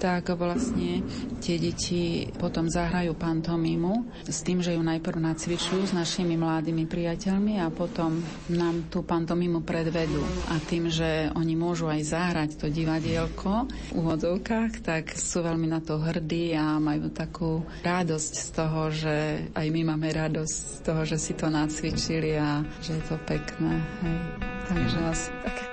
tak 0.00 0.32
vlastne 0.32 1.04
tie 1.44 1.60
deti 1.60 2.24
potom 2.40 2.72
zahrajú 2.72 3.12
pantomimu 3.12 4.24
s 4.24 4.40
tým, 4.40 4.64
že 4.64 4.72
ju 4.72 4.80
najprv 4.80 5.20
nacvičujú 5.20 5.92
s 5.92 5.92
našimi 5.92 6.40
mladými 6.40 6.88
priateľmi 6.88 7.60
a 7.60 7.68
potom 7.68 8.24
nám 8.48 8.88
tú 8.88 9.04
pantomimu 9.04 9.60
predvedú. 9.60 10.24
A 10.48 10.56
tým, 10.64 10.88
že 10.88 11.28
oni 11.36 11.52
môžu 11.52 11.92
aj 11.92 12.00
zahrať 12.16 12.50
to 12.56 12.72
divadielko 12.72 13.68
v 13.92 14.00
úvodzovkách, 14.00 14.80
tak 14.80 15.12
sú 15.12 15.44
veľmi 15.44 15.68
na 15.68 15.84
to 15.84 16.00
hrdí 16.00 16.56
a 16.56 16.80
majú 16.80 17.12
takú 17.12 17.60
radosť 17.84 18.32
z 18.40 18.48
toho, 18.56 18.80
že 18.88 19.16
aj 19.52 19.66
my 19.68 19.82
máme 19.92 20.08
radosť 20.08 20.56
z 20.56 20.78
toho, 20.80 21.02
že 21.04 21.20
si 21.20 21.36
to 21.36 21.52
nacvičili 21.52 22.40
a 22.40 22.64
že 22.80 22.96
je 22.96 23.02
to 23.04 23.16
pekné. 23.28 23.84
Hej. 24.00 24.18
Takže 24.70 24.98
asi 25.12 25.28
také. 25.44 25.69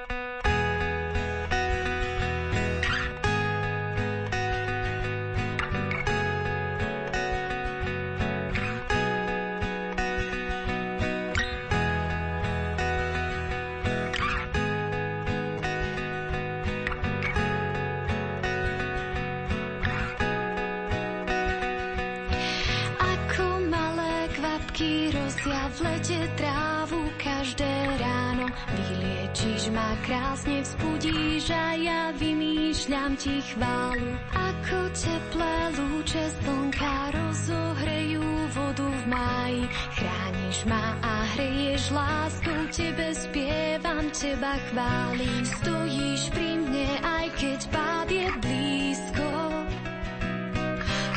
sa 31.57 31.73
ja 31.73 32.13
vymýšľam 32.13 33.17
ti 33.17 33.41
chválu. 33.41 34.13
Ako 34.29 34.79
teplé 34.93 35.55
lúče 35.73 36.25
slnka 36.37 36.95
rozohrejú 37.17 38.21
vodu 38.53 38.85
v 38.85 39.03
máji. 39.09 39.63
Chrániš 39.97 40.57
ma 40.69 40.85
a 41.01 41.13
hreješ 41.33 41.83
lásku, 41.89 42.53
tebe 42.69 43.09
spievam, 43.17 44.05
teba 44.13 44.53
chváli, 44.69 45.31
Stojíš 45.49 46.21
pri 46.29 46.49
mne, 46.61 46.89
aj 47.01 47.25
keď 47.41 47.59
pád 47.73 48.07
je 48.13 48.27
blízko. 48.37 49.29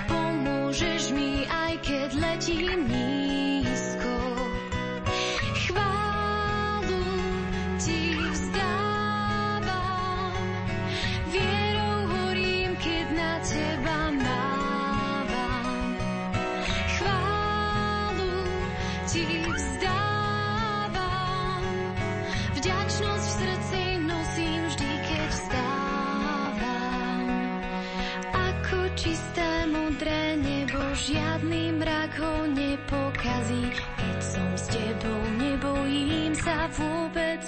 Pomôžeš 0.08 1.02
mi, 1.12 1.44
aj 1.44 1.74
keď 1.84 2.10
letím 2.16 2.88
nízko. 2.88 3.19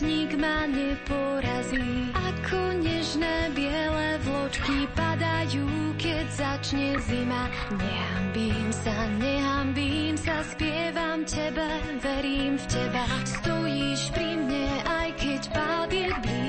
Nik 0.03 0.35
ma 0.37 0.67
neporazí. 0.67 2.11
Ako 2.13 2.83
nežné 2.83 3.55
biele 3.55 4.19
vločky 4.27 4.91
padajú, 4.93 5.95
keď 5.97 6.27
začne 6.35 6.99
zima. 7.07 7.47
Nehambím 7.71 8.69
sa, 8.75 8.97
nehambím 9.17 10.15
sa, 10.19 10.43
spievam 10.51 11.23
tebe, 11.23 11.69
verím 12.03 12.59
v 12.59 12.65
teba. 12.67 13.05
Stojíš 13.23 14.11
pri 14.11 14.31
mne, 14.43 14.67
aj 14.85 15.09
keď 15.17 15.43
pád 15.55 15.91
je 15.95 16.09
blízko. 16.21 16.42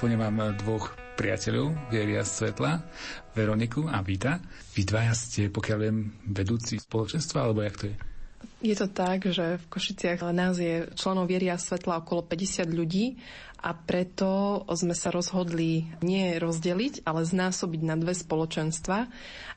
Mikrofóne 0.00 0.32
mám 0.32 0.56
dvoch 0.56 0.96
priateľov, 1.20 1.92
Vieria 1.92 2.24
Svetla, 2.24 2.80
Veroniku 3.36 3.84
a 3.84 4.00
Vita. 4.00 4.40
Vy 4.72 4.88
dvaja 4.88 5.12
ste, 5.12 5.52
pokiaľ 5.52 5.76
viem, 5.76 6.08
vedúci 6.24 6.80
spoločenstva, 6.80 7.44
alebo 7.44 7.60
jak 7.60 7.76
to 7.76 7.84
je? 7.92 7.96
Je 8.64 8.72
to 8.80 8.88
tak, 8.88 9.28
že 9.28 9.60
v 9.60 9.64
Košiciach 9.68 10.24
nás 10.32 10.56
je 10.56 10.88
členov 10.96 11.28
Vieria 11.28 11.60
Svetla 11.60 12.00
okolo 12.00 12.24
50 12.24 12.72
ľudí 12.72 13.20
a 13.60 13.76
preto 13.76 14.64
sme 14.72 14.96
sa 14.96 15.12
rozhodli 15.12 15.84
nie 16.00 16.40
rozdeliť, 16.40 17.04
ale 17.04 17.28
znásobiť 17.28 17.80
na 17.84 17.94
dve 18.00 18.16
spoločenstva, 18.16 19.04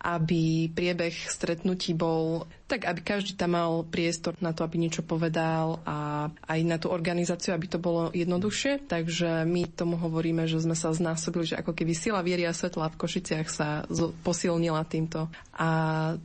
aby 0.04 0.68
priebeh 0.68 1.16
stretnutí 1.32 1.96
bol 1.96 2.44
tak, 2.68 2.84
aby 2.84 3.00
každý 3.00 3.40
tam 3.40 3.56
mal 3.56 3.88
priestor 3.88 4.36
na 4.44 4.52
to, 4.52 4.68
aby 4.68 4.76
niečo 4.76 5.06
povedal 5.06 5.80
a 5.88 6.28
aj 6.52 6.60
na 6.68 6.76
tú 6.76 6.92
organizáciu, 6.92 7.56
aby 7.56 7.72
to 7.72 7.80
bolo 7.80 8.12
jednoduchšie. 8.12 8.84
Takže 8.92 9.48
my 9.48 9.72
tomu 9.72 9.96
hovoríme, 9.96 10.44
že 10.52 10.60
sme 10.60 10.76
sa 10.76 10.92
znásobili, 10.92 11.54
že 11.54 11.60
ako 11.60 11.72
keby 11.72 11.94
sila 11.96 12.20
viery 12.20 12.44
a 12.44 12.52
svetla 12.52 12.92
v 12.92 13.00
Košiciach 13.00 13.48
sa 13.48 13.88
posilnila 14.28 14.84
týmto. 14.90 15.32
A 15.56 15.70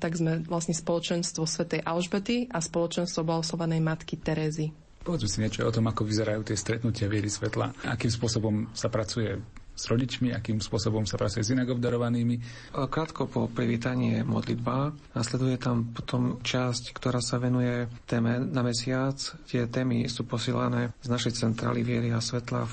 tak 0.02 0.18
sme 0.18 0.42
vlastne 0.42 0.74
spoločenstvo 0.74 1.46
Svetej 1.46 1.84
Alžbety 1.86 2.50
a 2.50 2.58
spoločenstvo 2.58 3.22
Blahoslovanej 3.22 3.84
Matky 3.84 4.16
Terezy. 4.18 4.87
Povedzme 5.08 5.32
si 5.32 5.40
niečo 5.40 5.64
o 5.64 5.72
tom, 5.72 5.88
ako 5.88 6.04
vyzerajú 6.04 6.44
tie 6.44 6.52
stretnutia 6.52 7.08
viery 7.08 7.32
svetla. 7.32 7.72
Akým 7.88 8.12
spôsobom 8.12 8.68
sa 8.76 8.92
pracuje 8.92 9.40
s 9.72 9.88
rodičmi, 9.88 10.36
akým 10.36 10.60
spôsobom 10.60 11.08
sa 11.08 11.16
pracuje 11.16 11.48
s 11.48 11.54
inak 11.56 11.72
obdarovanými. 11.72 12.36
Krátko 12.76 13.24
po 13.24 13.48
privítaní 13.48 14.20
je 14.20 14.22
modlitba. 14.28 14.92
Nasleduje 15.16 15.56
tam 15.56 15.96
potom 15.96 16.44
časť, 16.44 16.92
ktorá 16.92 17.24
sa 17.24 17.40
venuje 17.40 17.88
téme 18.04 18.36
na 18.36 18.60
mesiac. 18.60 19.16
Tie 19.48 19.64
témy 19.64 20.12
sú 20.12 20.28
posielané 20.28 20.92
z 21.00 21.08
našej 21.08 21.40
centrály 21.40 21.88
viery 21.88 22.12
a 22.12 22.20
svetla 22.20 22.68
v 22.68 22.72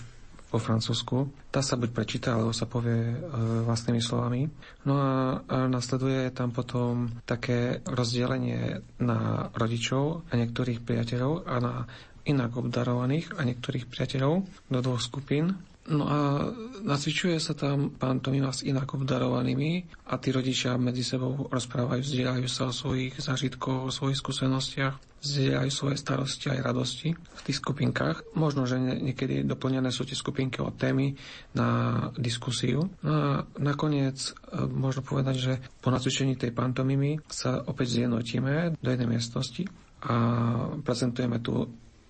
po 0.56 0.62
Francúzsku. 0.62 1.28
Tá 1.52 1.60
sa 1.60 1.76
buď 1.76 1.92
prečíta, 1.92 2.32
alebo 2.32 2.56
sa 2.56 2.64
povie 2.64 3.12
e, 3.12 3.18
vlastnými 3.68 4.00
slovami. 4.00 4.48
No 4.88 4.96
a, 4.96 5.44
a 5.44 5.58
nasleduje 5.68 6.32
tam 6.32 6.56
potom 6.56 7.12
také 7.28 7.84
rozdelenie 7.84 8.80
na 9.04 9.52
rodičov 9.52 10.24
a 10.32 10.40
niektorých 10.40 10.80
priateľov 10.80 11.44
a 11.44 11.56
na 11.60 11.74
inak 12.26 12.58
obdarovaných 12.58 13.38
a 13.38 13.46
niektorých 13.46 13.90
priateľov 13.90 14.46
do 14.70 14.80
dvoch 14.82 15.02
skupín. 15.02 15.56
No 15.86 16.10
a 16.10 16.50
nacvičuje 16.82 17.38
sa 17.38 17.54
tam 17.54 17.94
pantomima 17.94 18.50
s 18.50 18.66
inak 18.66 18.98
obdarovanými 18.98 19.86
a 20.10 20.18
tí 20.18 20.34
rodičia 20.34 20.82
medzi 20.82 21.06
sebou 21.06 21.46
rozprávajú, 21.46 22.02
zdieľajú 22.02 22.48
sa 22.50 22.74
o 22.74 22.74
svojich 22.74 23.22
zážitkoch, 23.22 23.86
o 23.86 23.94
svojich 23.94 24.18
skúsenostiach, 24.18 24.98
zdieľajú 25.22 25.70
svoje 25.70 26.02
starosti 26.02 26.50
aj 26.50 26.66
radosti 26.66 27.10
v 27.14 27.42
tých 27.46 27.62
skupinkách. 27.62 28.34
Možno, 28.34 28.66
že 28.66 28.82
niekedy 28.82 29.46
doplnené 29.46 29.94
sú 29.94 30.10
tie 30.10 30.18
skupinky 30.18 30.58
o 30.62 30.74
témy 30.74 31.14
na 31.54 32.02
diskusiu. 32.18 32.90
No 33.06 33.14
a 33.14 33.30
nakoniec 33.62 34.18
e, 34.18 34.66
možno 34.66 35.06
povedať, 35.06 35.36
že 35.38 35.54
po 35.86 35.94
nacvičení 35.94 36.34
tej 36.34 36.50
pantomimy 36.50 37.22
sa 37.30 37.62
opäť 37.62 38.02
zjednotíme 38.02 38.74
do 38.82 38.90
jednej 38.90 39.10
miestnosti 39.10 39.70
a 40.06 40.16
prezentujeme 40.82 41.42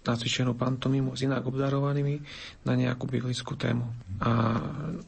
tu 0.05 0.13
nacvičenú 0.13 0.53
pantomimu 0.53 1.17
s 1.17 1.25
inak 1.25 1.49
obdarovanými 1.49 2.21
na 2.69 2.77
nejakú 2.77 3.09
biblickú 3.09 3.57
tému. 3.57 3.89
A 4.21 4.61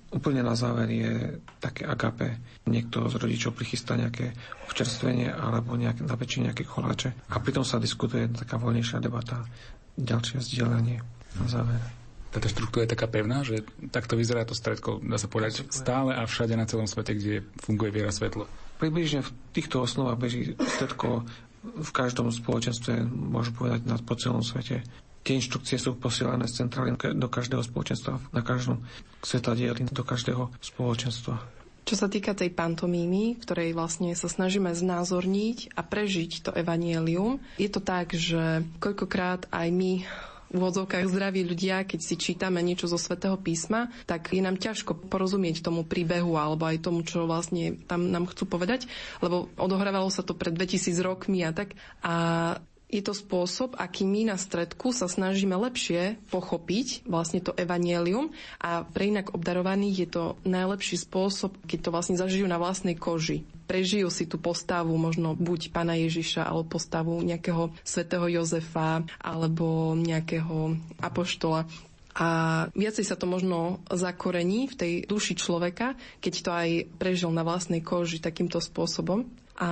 úplne 0.10 0.42
na 0.42 0.58
záver 0.58 0.90
je 0.90 1.38
také 1.62 1.86
agape. 1.86 2.42
Niekto 2.66 3.06
z 3.06 3.16
rodičov 3.22 3.54
prichystá 3.54 3.94
nejaké 3.94 4.34
občerstvenie 4.66 5.30
alebo 5.30 5.78
nejaké, 5.78 6.02
napečie 6.02 6.42
nejaké 6.42 6.66
koláče. 6.66 7.14
A 7.30 7.38
pritom 7.38 7.62
sa 7.62 7.78
diskutuje 7.78 8.26
taká 8.34 8.58
voľnejšia 8.58 8.98
debata, 8.98 9.46
ďalšie 9.94 10.42
zdieľanie 10.42 10.98
na 11.38 11.46
záver. 11.46 11.80
Táto 12.28 12.52
štruktúra 12.52 12.84
je 12.84 12.94
taká 12.98 13.08
pevná, 13.08 13.46
že 13.46 13.64
takto 13.88 14.20
vyzerá 14.20 14.44
to 14.44 14.52
stredko, 14.52 15.00
dá 15.00 15.16
sa 15.16 15.32
povedať, 15.32 15.64
stále 15.72 16.12
a 16.12 16.28
všade 16.28 16.60
na 16.60 16.68
celom 16.68 16.90
svete, 16.90 17.16
kde 17.16 17.48
funguje 17.64 17.94
viera 17.94 18.12
svetlo. 18.12 18.50
Približne 18.78 19.26
v 19.26 19.32
týchto 19.56 19.82
osnovách 19.82 20.22
beží 20.22 20.54
stredko 20.60 21.26
v 21.76 21.92
každom 21.92 22.32
spoločenstve, 22.32 23.04
môžu 23.08 23.52
povedať, 23.54 23.84
na, 23.86 24.00
po 24.00 24.16
celom 24.16 24.42
svete. 24.46 24.86
Tie 25.28 25.36
inštrukcie 25.36 25.76
sú 25.76 26.00
posielané 26.00 26.48
z 26.48 26.64
centrály 26.64 26.96
do 26.96 27.28
každého 27.28 27.60
spoločenstva, 27.60 28.32
na 28.32 28.40
každom 28.40 28.80
svetadieli, 29.20 29.92
do 29.92 30.04
každého 30.08 30.56
spoločenstva. 30.64 31.58
Čo 31.88 31.96
sa 31.96 32.12
týka 32.12 32.36
tej 32.36 32.52
pantomímy, 32.52 33.40
ktorej 33.40 33.72
vlastne 33.72 34.12
sa 34.12 34.28
snažíme 34.28 34.76
znázorniť 34.76 35.72
a 35.72 35.88
prežiť 35.88 36.32
to 36.44 36.52
evanielium, 36.52 37.40
je 37.56 37.72
to 37.72 37.80
tak, 37.80 38.12
že 38.12 38.68
koľkokrát 38.84 39.48
aj 39.56 39.68
my 39.72 40.04
v 40.58 40.62
úvodzovkách 40.66 41.06
zdraví 41.06 41.46
ľudia, 41.46 41.86
keď 41.86 42.00
si 42.02 42.18
čítame 42.18 42.66
niečo 42.66 42.90
zo 42.90 42.98
svätého 42.98 43.38
písma, 43.38 43.94
tak 44.10 44.34
je 44.34 44.42
nám 44.42 44.58
ťažko 44.58 45.08
porozumieť 45.08 45.62
tomu 45.62 45.86
príbehu 45.86 46.34
alebo 46.34 46.66
aj 46.66 46.82
tomu, 46.82 47.06
čo 47.06 47.30
vlastne 47.30 47.78
tam 47.86 48.10
nám 48.10 48.26
chcú 48.26 48.50
povedať, 48.50 48.90
lebo 49.22 49.54
odohrávalo 49.56 50.10
sa 50.10 50.26
to 50.26 50.34
pred 50.34 50.58
2000 50.58 50.98
rokmi 51.06 51.46
a 51.46 51.54
tak. 51.54 51.78
A 52.02 52.16
je 52.88 53.04
to 53.04 53.12
spôsob, 53.12 53.76
aký 53.76 54.08
my 54.08 54.32
na 54.32 54.40
stredku 54.40 54.96
sa 54.96 55.12
snažíme 55.12 55.52
lepšie 55.60 56.16
pochopiť 56.32 57.04
vlastne 57.04 57.44
to 57.44 57.52
evanielium 57.60 58.32
a 58.64 58.88
pre 58.88 59.12
inak 59.12 59.36
obdarovaných 59.36 59.96
je 60.00 60.08
to 60.08 60.24
najlepší 60.48 60.96
spôsob, 61.04 61.52
keď 61.68 61.80
to 61.84 61.90
vlastne 61.92 62.16
zažijú 62.16 62.48
na 62.48 62.56
vlastnej 62.56 62.96
koži. 62.96 63.44
Prežijú 63.68 64.08
si 64.08 64.24
tú 64.24 64.40
postavu 64.40 64.96
možno 64.96 65.36
buď 65.36 65.76
pána 65.76 66.00
Ježiša, 66.00 66.48
alebo 66.48 66.80
postavu 66.80 67.20
nejakého 67.20 67.76
svätého 67.84 68.24
Jozefa, 68.32 69.04
alebo 69.20 69.92
nejakého 69.92 70.80
apoštola. 71.04 71.68
A 72.18 72.30
viacej 72.72 73.04
sa 73.04 73.20
to 73.20 73.28
možno 73.28 73.84
zakorení 73.92 74.72
v 74.72 74.78
tej 74.80 74.94
duši 75.06 75.36
človeka, 75.36 76.00
keď 76.24 76.34
to 76.40 76.50
aj 76.56 76.70
prežil 76.96 77.30
na 77.36 77.44
vlastnej 77.44 77.84
koži 77.84 78.24
takýmto 78.24 78.64
spôsobom 78.64 79.28
a 79.58 79.70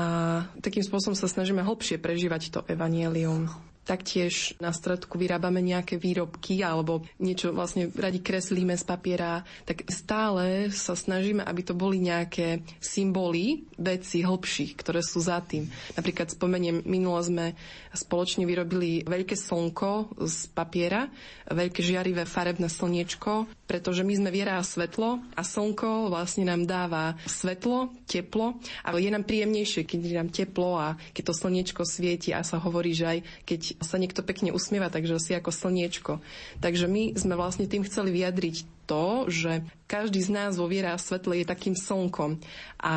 takým 0.65 0.81
spôsobom 0.81 1.13
sa 1.13 1.29
snažíme 1.29 1.61
hlbšie 1.61 2.01
prežívať 2.01 2.49
to 2.49 2.59
evanielium. 2.65 3.45
Taktiež 3.86 4.57
na 4.57 4.73
stredku 4.73 5.13
vyrábame 5.21 5.61
nejaké 5.61 6.01
výrobky 6.01 6.65
alebo 6.65 7.05
niečo 7.21 7.53
vlastne 7.53 7.93
radi 7.93 8.17
kreslíme 8.17 8.73
z 8.73 8.81
papiera, 8.81 9.45
tak 9.61 9.86
stále 9.93 10.73
sa 10.73 10.97
snažíme, 10.97 11.45
aby 11.45 11.61
to 11.61 11.77
boli 11.77 12.01
nejaké 12.01 12.65
symboly 12.81 13.61
veci 13.77 14.25
hĺbších, 14.25 14.73
ktoré 14.81 15.05
sú 15.05 15.21
za 15.21 15.38
tým. 15.45 15.69
Napríklad 15.93 16.33
spomeniem, 16.33 16.81
minulo 16.81 17.21
sme 17.21 17.53
spoločne 17.93 18.49
vyrobili 18.49 19.05
veľké 19.05 19.38
slnko 19.38 20.17
z 20.17 20.49
papiera, 20.57 21.05
veľké 21.53 21.86
žiarivé 21.86 22.25
farebné 22.25 22.73
slniečko, 22.73 23.45
pretože 23.66 24.05
my 24.05 24.13
sme 24.13 24.30
viera 24.30 24.61
a 24.61 24.63
svetlo 24.66 25.22
a 25.34 25.41
slnko 25.41 26.13
vlastne 26.13 26.45
nám 26.45 26.70
dáva 26.70 27.18
svetlo, 27.26 27.89
teplo 28.05 28.61
a 28.86 28.93
je 28.93 29.09
nám 29.09 29.26
príjemnejšie, 29.26 29.89
keď 29.89 29.99
je 30.01 30.16
nám 30.16 30.30
teplo 30.30 30.78
a 30.78 30.97
keď 31.18 31.34
to 31.34 31.34
slniečko 31.34 31.82
svieti 31.82 32.30
a 32.30 32.45
sa 32.45 32.61
hovorí, 32.61 32.93
že 32.93 33.05
aj 33.05 33.20
keď 33.43 33.59
sa 33.82 33.97
niekto 33.97 34.22
pekne 34.22 34.53
usmieva, 34.53 34.93
takže 34.93 35.18
si 35.18 35.34
ako 35.34 35.49
slniečko. 35.49 36.22
Takže 36.61 36.86
my 36.86 37.18
sme 37.18 37.34
vlastne 37.34 37.66
tým 37.66 37.82
chceli 37.84 38.13
vyjadriť 38.13 38.74
to, 38.86 39.27
že 39.27 39.65
každý 39.86 40.17
z 40.21 40.33
nás 40.33 40.57
vo 40.57 40.65
viera 40.65 40.97
a 40.97 41.01
svetle 41.01 41.38
je 41.41 41.45
takým 41.45 41.77
slnkom. 41.77 42.41
A 42.81 42.93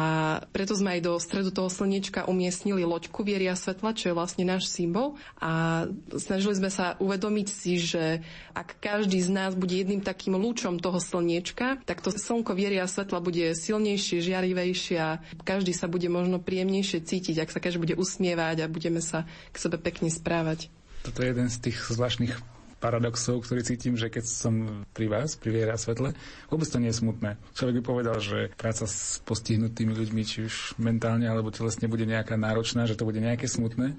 preto 0.53 0.73
sme 0.73 0.97
aj 0.97 1.01
do 1.05 1.13
stredu 1.21 1.53
toho 1.53 1.69
slniečka 1.69 2.25
umiestnili 2.25 2.85
loďku 2.85 3.25
viery 3.25 3.49
a 3.49 3.57
svetla, 3.57 3.93
čo 3.93 4.13
je 4.13 4.17
vlastne 4.17 4.45
náš 4.49 4.69
symbol. 4.73 5.21
A 5.41 5.85
snažili 6.17 6.57
sme 6.57 6.73
sa 6.73 6.97
uvedomiť 7.01 7.49
si, 7.49 7.77
že 7.77 8.25
ak 8.57 8.81
každý 8.81 9.21
z 9.21 9.31
nás 9.33 9.53
bude 9.53 9.77
jedným 9.77 10.01
takým 10.01 10.37
lúčom 10.37 10.81
toho 10.81 10.97
slniečka, 10.97 11.85
tak 11.85 12.01
to 12.01 12.09
slnko 12.09 12.57
viery 12.57 12.81
a 12.81 12.89
svetla 12.89 13.21
bude 13.21 13.53
silnejšie, 13.53 14.25
žiarivejšie 14.25 14.97
a 14.97 15.21
každý 15.45 15.77
sa 15.77 15.89
bude 15.89 16.09
možno 16.09 16.41
príjemnejšie 16.41 17.05
cítiť, 17.05 17.45
ak 17.45 17.53
sa 17.53 17.61
každý 17.61 17.81
bude 17.85 17.97
usmievať 18.01 18.65
a 18.65 18.73
budeme 18.73 19.05
sa 19.05 19.29
k 19.53 19.57
sebe 19.61 19.77
pekne 19.77 20.09
správať. 20.09 20.73
Toto 21.05 21.21
je 21.23 21.31
jeden 21.31 21.49
z 21.49 21.57
tých 21.69 21.79
zvláštnych 21.95 22.58
paradoxov, 22.79 23.43
ktorý 23.43 23.67
cítim, 23.67 23.95
že 23.99 24.11
keď 24.11 24.25
som 24.27 24.87
pri 24.95 25.11
vás, 25.11 25.35
pri 25.35 25.51
viere 25.51 25.71
a 25.75 25.79
svetle, 25.79 26.15
vôbec 26.47 26.69
to 26.71 26.79
nie 26.79 26.91
je 26.91 27.03
smutné. 27.03 27.35
Človek 27.55 27.79
by 27.79 27.83
povedal, 27.83 28.17
že 28.23 28.55
práca 28.55 28.87
s 28.87 29.19
postihnutými 29.27 29.93
ľuďmi, 29.95 30.23
či 30.23 30.47
už 30.47 30.79
mentálne 30.79 31.27
alebo 31.27 31.51
telesne, 31.51 31.91
bude 31.91 32.07
nejaká 32.07 32.39
náročná, 32.39 32.87
že 32.87 32.95
to 32.95 33.07
bude 33.07 33.19
nejaké 33.19 33.51
smutné. 33.51 33.99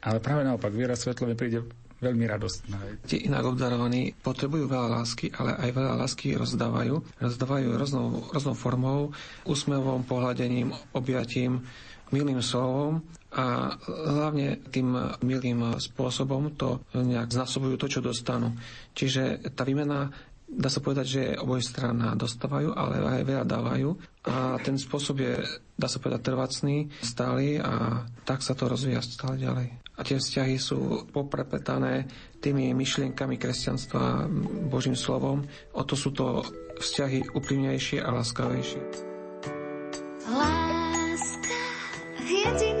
Ale 0.00 0.18
práve 0.22 0.46
naopak, 0.46 0.72
viera 0.72 0.96
svetlo 0.96 1.28
mi 1.28 1.36
príde 1.36 1.66
veľmi 2.00 2.24
radostná. 2.24 2.80
Tí 3.04 3.28
inak 3.28 3.44
obdarovaní 3.44 4.16
potrebujú 4.24 4.64
veľa 4.64 4.88
lásky, 4.88 5.28
ale 5.36 5.52
aj 5.60 5.70
veľa 5.76 5.94
lásky 6.00 6.32
rozdávajú. 6.32 7.20
Rozdávajú 7.20 7.68
rôznou, 7.76 8.06
rôznou 8.32 8.56
formou, 8.56 9.12
úsmevom, 9.44 10.08
pohľadením, 10.08 10.72
objatím, 10.96 11.60
milým 12.08 12.40
slovom 12.40 13.04
a 13.30 13.78
hlavne 13.86 14.58
tým 14.74 14.94
milým 15.22 15.78
spôsobom 15.78 16.54
to 16.58 16.82
nejak 16.94 17.30
znásobujú 17.30 17.74
to, 17.78 17.86
čo 17.86 18.00
dostanú. 18.02 18.54
Čiže 18.94 19.54
tá 19.54 19.62
výmena 19.62 20.10
dá 20.50 20.66
sa 20.66 20.82
povedať, 20.82 21.06
že 21.06 21.22
oboj 21.38 21.62
strana 21.62 22.18
dostávajú, 22.18 22.74
ale 22.74 22.98
aj 22.98 23.22
veľa 23.22 23.46
dávajú. 23.46 23.88
A 24.26 24.58
ten 24.58 24.74
spôsob 24.74 25.22
je, 25.22 25.38
dá 25.78 25.86
sa 25.86 26.02
povedať, 26.02 26.26
trvacný, 26.26 26.90
stály 27.00 27.62
a 27.62 28.02
tak 28.26 28.42
sa 28.42 28.58
to 28.58 28.66
rozvíja 28.66 28.98
stále 28.98 29.38
ďalej. 29.38 29.78
A 29.94 30.00
tie 30.02 30.16
vzťahy 30.16 30.56
sú 30.56 31.06
poprepetané 31.12 32.08
tými 32.40 32.72
myšlienkami 32.72 33.36
kresťanstva, 33.36 34.26
Božím 34.66 34.96
slovom. 34.96 35.44
O 35.76 35.82
to 35.84 35.94
sú 35.94 36.10
to 36.10 36.40
vzťahy 36.80 37.36
úprimnejšie 37.36 38.00
a 38.00 38.08
láskavejšie. 38.08 38.80
Láska, 40.24 41.60
jediná 42.24 42.79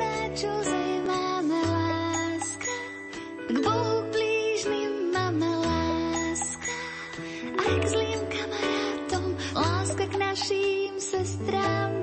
sestrám, 11.10 11.99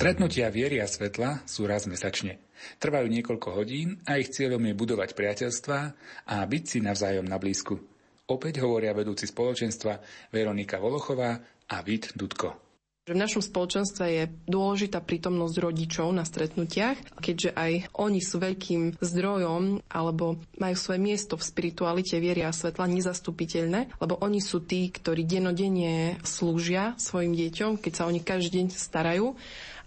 Stretnutia 0.00 0.48
viery 0.48 0.80
a 0.80 0.88
svetla 0.88 1.44
sú 1.44 1.68
raz 1.68 1.84
mesačne. 1.84 2.40
Trvajú 2.80 3.04
niekoľko 3.04 3.52
hodín 3.52 4.00
a 4.08 4.16
ich 4.16 4.32
cieľom 4.32 4.64
je 4.64 4.72
budovať 4.72 5.12
priateľstvá 5.12 5.80
a 6.24 6.40
byť 6.40 6.64
si 6.64 6.80
navzájom 6.80 7.28
na 7.28 7.36
blízku. 7.36 7.76
Opäť 8.24 8.64
hovoria 8.64 8.96
vedúci 8.96 9.28
spoločenstva 9.28 10.00
Veronika 10.32 10.80
Volochová 10.80 11.36
a 11.44 11.76
Vít 11.84 12.16
Dudko. 12.16 12.70
V 13.10 13.12
našom 13.12 13.44
spoločenstve 13.44 14.04
je 14.08 14.24
dôležitá 14.48 15.04
prítomnosť 15.04 15.56
rodičov 15.68 16.08
na 16.16 16.24
stretnutiach, 16.24 17.20
keďže 17.20 17.52
aj 17.52 17.92
oni 18.00 18.24
sú 18.24 18.40
veľkým 18.40 18.96
zdrojom 19.04 19.84
alebo 19.84 20.40
majú 20.56 20.76
svoje 20.80 21.00
miesto 21.02 21.36
v 21.36 21.44
spiritualite 21.44 22.16
viery 22.16 22.40
a 22.40 22.56
svetla 22.56 22.88
nezastupiteľné, 22.88 24.00
lebo 24.00 24.16
oni 24.24 24.40
sú 24.40 24.64
tí, 24.64 24.88
ktorí 24.88 25.28
denodenne 25.28 26.16
slúžia 26.24 26.96
svojim 26.96 27.36
deťom, 27.36 27.82
keď 27.84 27.92
sa 27.92 28.08
oni 28.08 28.24
každý 28.24 28.64
deň 28.64 28.66
starajú 28.72 29.36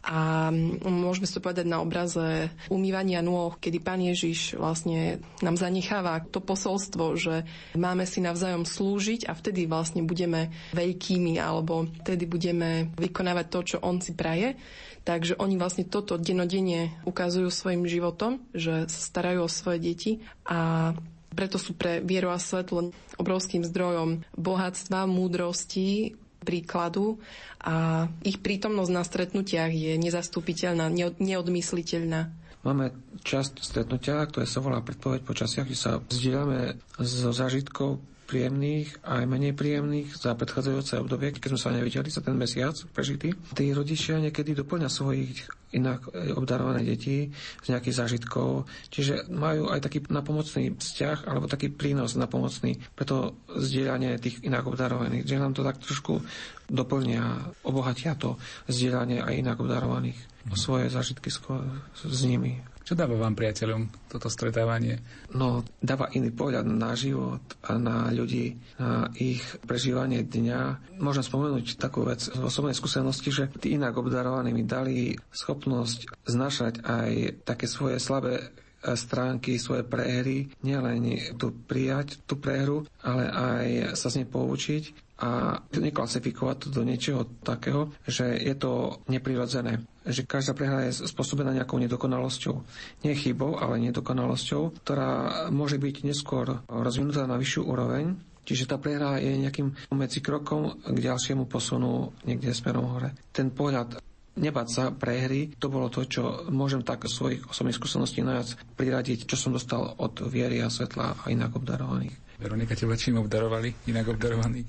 a 0.04 0.51
môžeme 0.84 1.24
si 1.24 1.32
to 1.32 1.39
povedať 1.39 1.64
na 1.64 1.80
obraze 1.80 2.51
umývania 2.68 3.24
nôh, 3.24 3.56
kedy 3.56 3.80
Pán 3.80 4.04
Ježiš 4.04 4.60
vlastne 4.60 5.24
nám 5.39 5.56
zanecháva 5.56 6.28
to 6.28 6.43
posolstvo, 6.43 7.16
že 7.16 7.47
máme 7.80 8.04
si 8.04 8.20
navzájom 8.20 8.68
slúžiť 8.68 9.32
a 9.32 9.34
vtedy 9.34 9.64
vlastne 9.64 10.04
budeme 10.04 10.51
veľkými 10.76 11.39
alebo 11.39 11.88
vtedy 12.04 12.28
budeme 12.28 12.91
vykonávať 12.99 13.45
to, 13.47 13.60
čo 13.64 13.78
On 13.80 14.04
si 14.04 14.12
praje. 14.12 14.60
Takže 15.08 15.39
oni 15.39 15.56
vlastne 15.56 15.88
toto 15.88 16.20
denodenne 16.20 16.99
ukazujú 17.08 17.47
svojim 17.47 17.88
životom, 17.88 18.43
že 18.51 18.88
sa 18.91 18.99
starajú 19.08 19.47
o 19.47 19.51
svoje 19.51 19.80
deti 19.84 20.12
a 20.47 20.91
preto 21.34 21.58
sú 21.58 21.74
pre 21.74 21.99
vieru 21.99 22.30
a 22.30 22.38
svetlo 22.38 22.93
obrovským 23.18 23.66
zdrojom 23.66 24.22
bohatstva, 24.38 25.10
múdrosti, 25.10 26.14
príkladu 26.44 27.18
a 27.64 28.06
ich 28.22 28.44
prítomnosť 28.44 28.91
na 28.91 29.04
stretnutiach 29.04 29.72
je 29.72 29.96
nezastupiteľná, 29.98 30.91
neodmysliteľná. 31.18 32.30
Máme 32.64 32.96
časť 33.24 33.60
stretnutia, 33.60 34.24
ktoré 34.24 34.48
sa 34.48 34.64
volá 34.64 34.80
predpoveď 34.80 35.24
počasia, 35.28 35.68
kde 35.68 35.76
sa 35.76 36.00
vzdielame 36.00 36.80
zo 37.00 37.32
zážitkov 37.36 38.00
príjemných, 38.24 39.04
aj 39.04 39.24
menej 39.28 39.52
príjemných 39.52 40.16
za 40.16 40.32
predchádzajúce 40.32 40.96
obdobie, 41.04 41.36
keď 41.36 41.54
sme 41.54 41.60
sa 41.60 41.76
nevideli 41.76 42.08
za 42.08 42.24
ten 42.24 42.39
mesiac 42.39 42.74
prežitý. 42.96 43.36
Tí 43.52 43.76
rodičia 43.76 44.20
niekedy 44.24 44.56
doplňa 44.56 44.88
svojich 44.88 45.44
inak 45.74 46.07
obdarované 46.38 46.86
deti 46.86 47.34
z 47.61 47.67
nejakých 47.67 47.97
zážitkov, 47.97 48.69
čiže 48.93 49.30
majú 49.34 49.74
aj 49.74 49.84
taký 49.84 50.05
napomocný 50.07 50.78
vzťah 50.78 51.26
alebo 51.28 51.49
taký 51.49 51.74
prínos 51.74 52.13
napomocný 52.13 52.78
pre 52.93 53.05
to 53.05 53.34
zdieľanie 53.49 54.21
tých 54.21 54.45
inak 54.45 54.69
obdarovaných, 54.69 55.26
že 55.26 55.41
nám 55.41 55.57
to 55.57 55.65
tak 55.65 55.82
trošku 55.82 56.21
doplnia, 56.69 57.53
obohatia 57.65 58.15
to 58.15 58.38
zdieľanie 58.69 59.19
aj 59.19 59.34
inak 59.34 59.57
obdarovaných 59.59 60.17
o 60.51 60.55
svoje 60.59 60.91
zážitky 60.91 61.32
s 61.32 62.19
nimi. 62.28 62.72
Čo 62.84 62.99
dáva 62.99 63.15
vám 63.15 63.31
priateľom 63.31 64.11
toto 64.11 64.27
stretávanie? 64.27 64.99
No, 65.31 65.63
dáva 65.79 66.11
iný 66.11 66.36
pohľad 66.36 66.67
na 66.67 66.91
život 66.99 67.39
a 67.63 67.79
na 67.79 68.11
ľudí, 68.11 68.59
na 68.75 69.07
ich 69.15 69.39
prežívanie 69.63 70.27
dňa. 70.27 70.93
Môžem 70.99 71.23
spomenúť 71.23 71.79
takú 71.79 72.03
vec 72.03 72.27
z 72.27 72.39
osobnej 72.43 72.75
skúsenosti, 72.75 73.31
že 73.31 73.47
tí 73.55 73.79
inak 73.79 73.95
obdarovaní 73.95 74.51
mi 74.51 74.67
dali 74.67 75.15
schopnosť 75.31 76.27
znašať 76.27 76.84
aj 76.84 77.11
také 77.47 77.71
svoje 77.71 78.03
slabé 78.03 78.51
stránky, 78.84 79.55
svoje 79.55 79.88
prehry, 79.88 80.51
nielen 80.59 81.07
tu 81.39 81.55
prijať 81.55 82.19
tú 82.27 82.36
prehru, 82.36 82.84
ale 82.99 83.31
aj 83.31 83.67
sa 83.95 84.11
z 84.11 84.21
nej 84.21 84.27
poučiť 84.27 84.84
a 85.24 85.55
neklasifikovať 85.71 86.55
to 86.59 86.67
do 86.67 86.82
niečoho 86.84 87.24
takého, 87.47 87.95
že 88.03 88.36
je 88.36 88.51
to 88.59 88.99
neprirodzené. 89.07 89.80
Že 90.03 90.28
každá 90.28 90.51
prehra 90.51 90.84
je 90.91 91.07
spôsobená 91.07 91.55
nejakou 91.55 91.80
nedokonalosťou. 91.80 92.59
Nie 93.07 93.15
chybou, 93.15 93.55
ale 93.55 93.80
nedokonalosťou, 93.88 94.84
ktorá 94.84 95.11
môže 95.47 95.80
byť 95.80 95.95
neskôr 96.03 96.59
rozvinutá 96.67 97.24
na 97.24 97.39
vyššiu 97.39 97.63
úroveň, 97.63 98.19
Čiže 98.43 98.67
tá 98.67 98.76
prehra 98.76 99.24
je 99.24 99.39
nejakým 99.39 99.71
medzi 99.95 100.19
krokom 100.19 100.76
k 100.84 100.97
ďalšiemu 100.99 101.47
posunu 101.47 102.11
niekde 102.28 102.51
smerom 102.51 102.91
hore. 102.91 103.15
Ten 103.32 103.55
pohľad 103.55 104.03
nebať 104.36 104.67
sa 104.67 104.84
prehry, 104.91 105.55
to 105.55 105.71
bolo 105.71 105.88
to, 105.88 106.03
čo 106.03 106.51
môžem 106.51 106.84
tak 106.84 107.07
svojich 107.07 107.47
osobných 107.47 107.80
skúseností 107.80 108.19
najviac 108.19 108.59
priradiť, 108.76 109.32
čo 109.32 109.39
som 109.39 109.55
dostal 109.55 109.95
od 109.95 110.28
viery 110.28 110.59
a 110.59 110.67
svetla 110.67 111.24
a 111.24 111.32
inak 111.32 111.55
obdarovaných. 111.55 112.19
Veronika, 112.36 112.76
teba 112.76 112.99
čím 112.99 113.24
obdarovali, 113.24 113.88
inak 113.88 114.11
obdarovaní? 114.11 114.67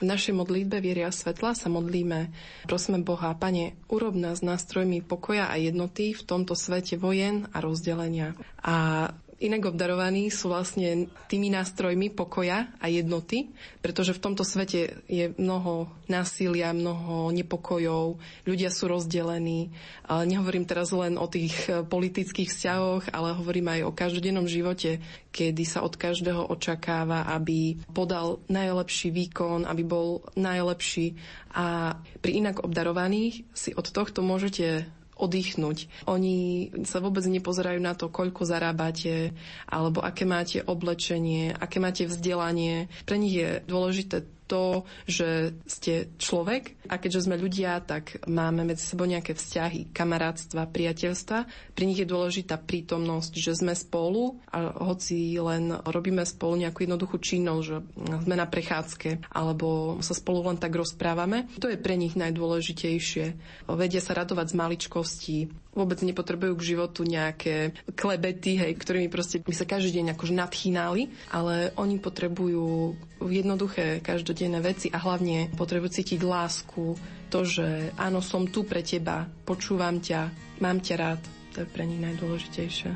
V 0.00 0.06
našej 0.06 0.34
modlitbe 0.36 0.78
Vieria 0.80 1.10
svetla 1.10 1.56
sa 1.56 1.68
modlíme, 1.72 2.30
prosíme 2.68 3.02
Boha, 3.02 3.34
Pane, 3.34 3.74
urob 3.88 4.14
nás 4.14 4.40
nástrojmi 4.40 5.02
pokoja 5.02 5.48
a 5.48 5.56
jednoty 5.58 6.14
v 6.14 6.22
tomto 6.22 6.54
svete 6.54 7.00
vojen 7.00 7.48
a 7.50 7.58
rozdelenia. 7.58 8.36
A 8.62 9.08
inak 9.38 9.70
obdarovaní 9.70 10.34
sú 10.34 10.50
vlastne 10.50 11.06
tými 11.30 11.46
nástrojmi 11.54 12.10
pokoja 12.10 12.74
a 12.82 12.86
jednoty, 12.90 13.46
pretože 13.78 14.10
v 14.10 14.22
tomto 14.22 14.42
svete 14.42 14.98
je 15.06 15.30
mnoho 15.38 15.86
násilia, 16.10 16.74
mnoho 16.74 17.30
nepokojov, 17.30 18.18
ľudia 18.42 18.74
sú 18.74 18.90
rozdelení. 18.90 19.70
Nehovorím 20.10 20.66
teraz 20.66 20.90
len 20.90 21.14
o 21.14 21.30
tých 21.30 21.54
e, 21.70 21.86
politických 21.86 22.50
vzťahoch, 22.50 23.14
ale 23.14 23.38
hovorím 23.38 23.78
aj 23.78 23.80
o 23.86 23.94
každodennom 23.94 24.50
živote, 24.50 24.98
kedy 25.30 25.62
sa 25.62 25.86
od 25.86 25.94
každého 25.94 26.50
očakáva, 26.50 27.28
aby 27.30 27.78
podal 27.94 28.42
najlepší 28.50 29.14
výkon, 29.14 29.68
aby 29.68 29.82
bol 29.86 30.26
najlepší. 30.34 31.14
A 31.54 31.94
pri 32.18 32.42
inak 32.42 32.64
obdarovaných 32.66 33.46
si 33.54 33.70
od 33.76 33.86
tohto 33.86 34.24
môžete 34.24 34.97
oddychnúť. 35.18 36.06
Oni 36.06 36.70
sa 36.86 37.02
vôbec 37.02 37.26
nepozerajú 37.26 37.82
na 37.82 37.92
to, 37.98 38.08
koľko 38.08 38.46
zarábate, 38.46 39.34
alebo 39.66 40.00
aké 40.00 40.24
máte 40.24 40.62
oblečenie, 40.62 41.52
aké 41.52 41.82
máte 41.82 42.06
vzdelanie. 42.06 42.86
Pre 43.04 43.18
nich 43.18 43.34
je 43.34 43.60
dôležité 43.66 44.37
to, 44.48 44.88
že 45.04 45.52
ste 45.68 46.08
človek 46.16 46.88
a 46.88 46.96
keďže 46.96 47.28
sme 47.28 47.36
ľudia, 47.36 47.84
tak 47.84 48.24
máme 48.24 48.64
medzi 48.64 48.88
sebou 48.88 49.04
nejaké 49.04 49.36
vzťahy, 49.36 49.92
kamarátstva, 49.92 50.72
priateľstva. 50.72 51.38
Pri 51.76 51.84
nich 51.84 52.00
je 52.00 52.08
dôležitá 52.08 52.56
prítomnosť, 52.56 53.32
že 53.36 53.52
sme 53.60 53.76
spolu 53.76 54.40
a 54.48 54.72
hoci 54.88 55.36
len 55.36 55.76
robíme 55.84 56.24
spolu 56.24 56.64
nejakú 56.64 56.88
jednoduchú 56.88 57.20
činnosť, 57.20 57.62
že 57.62 57.76
sme 58.24 58.34
na 58.34 58.48
prechádzke 58.48 59.28
alebo 59.28 60.00
sa 60.00 60.16
spolu 60.16 60.48
len 60.48 60.56
tak 60.56 60.72
rozprávame, 60.72 61.44
to 61.60 61.68
je 61.68 61.76
pre 61.76 62.00
nich 62.00 62.16
najdôležitejšie. 62.16 63.36
Vedia 63.68 64.00
sa 64.00 64.16
radovať 64.16 64.46
z 64.48 64.58
maličkostí, 64.58 65.36
vôbec 65.76 66.00
nepotrebujú 66.00 66.56
k 66.56 66.68
životu 66.74 67.04
nejaké 67.04 67.76
klebety, 67.92 68.56
hej, 68.56 68.72
ktorými 68.74 69.12
proste 69.12 69.44
by 69.44 69.54
sa 69.54 69.68
každý 69.68 70.00
deň 70.00 70.16
akože 70.16 70.34
nadchýnali, 70.34 71.02
ale 71.30 71.70
oni 71.76 72.00
potrebujú 72.00 72.96
jednoduché 73.18 73.98
každodenné 74.00 74.37
veci 74.46 74.86
a 74.94 75.02
hlavne 75.02 75.50
potrebujú 75.58 75.90
cítiť 75.98 76.22
lásku, 76.22 76.94
to, 77.28 77.42
že 77.42 77.90
áno, 77.98 78.22
som 78.22 78.46
tu 78.46 78.62
pre 78.62 78.86
teba, 78.86 79.26
počúvam 79.42 79.98
ťa, 79.98 80.30
mám 80.62 80.78
ťa 80.78 80.94
rád, 80.94 81.20
to 81.50 81.66
je 81.66 81.66
pre 81.66 81.82
nich 81.82 81.98
najdôležitejšie. 81.98 82.90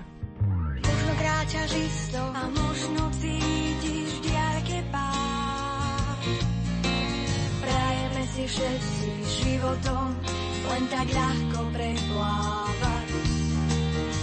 Možno 0.47 1.13
kráčaš 1.19 1.71
isto 1.75 2.23
a 2.23 2.43
možno 2.47 3.03
cítiš 3.19 4.11
diaľke 4.23 4.79
pád. 4.95 6.23
Prajeme 7.61 8.23
si 8.31 8.45
všetci 8.47 9.09
životom 9.43 10.15
len 10.71 10.85
tak 10.89 11.07
ľahko 11.11 11.61
preplávať. 11.75 13.09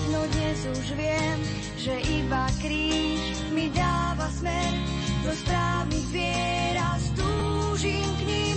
No 0.10 0.20
dnes 0.26 0.60
už 0.74 0.88
viem, 0.98 1.38
že 1.78 1.94
iba 2.10 2.50
kríž 2.64 3.54
mi 3.54 3.70
dáva 3.76 4.26
smer 4.34 4.74
do 5.22 5.32
správnych 5.36 6.08
vier 6.10 6.76
stúžim 7.80 8.04
k 8.20 8.28
ním 8.28 8.49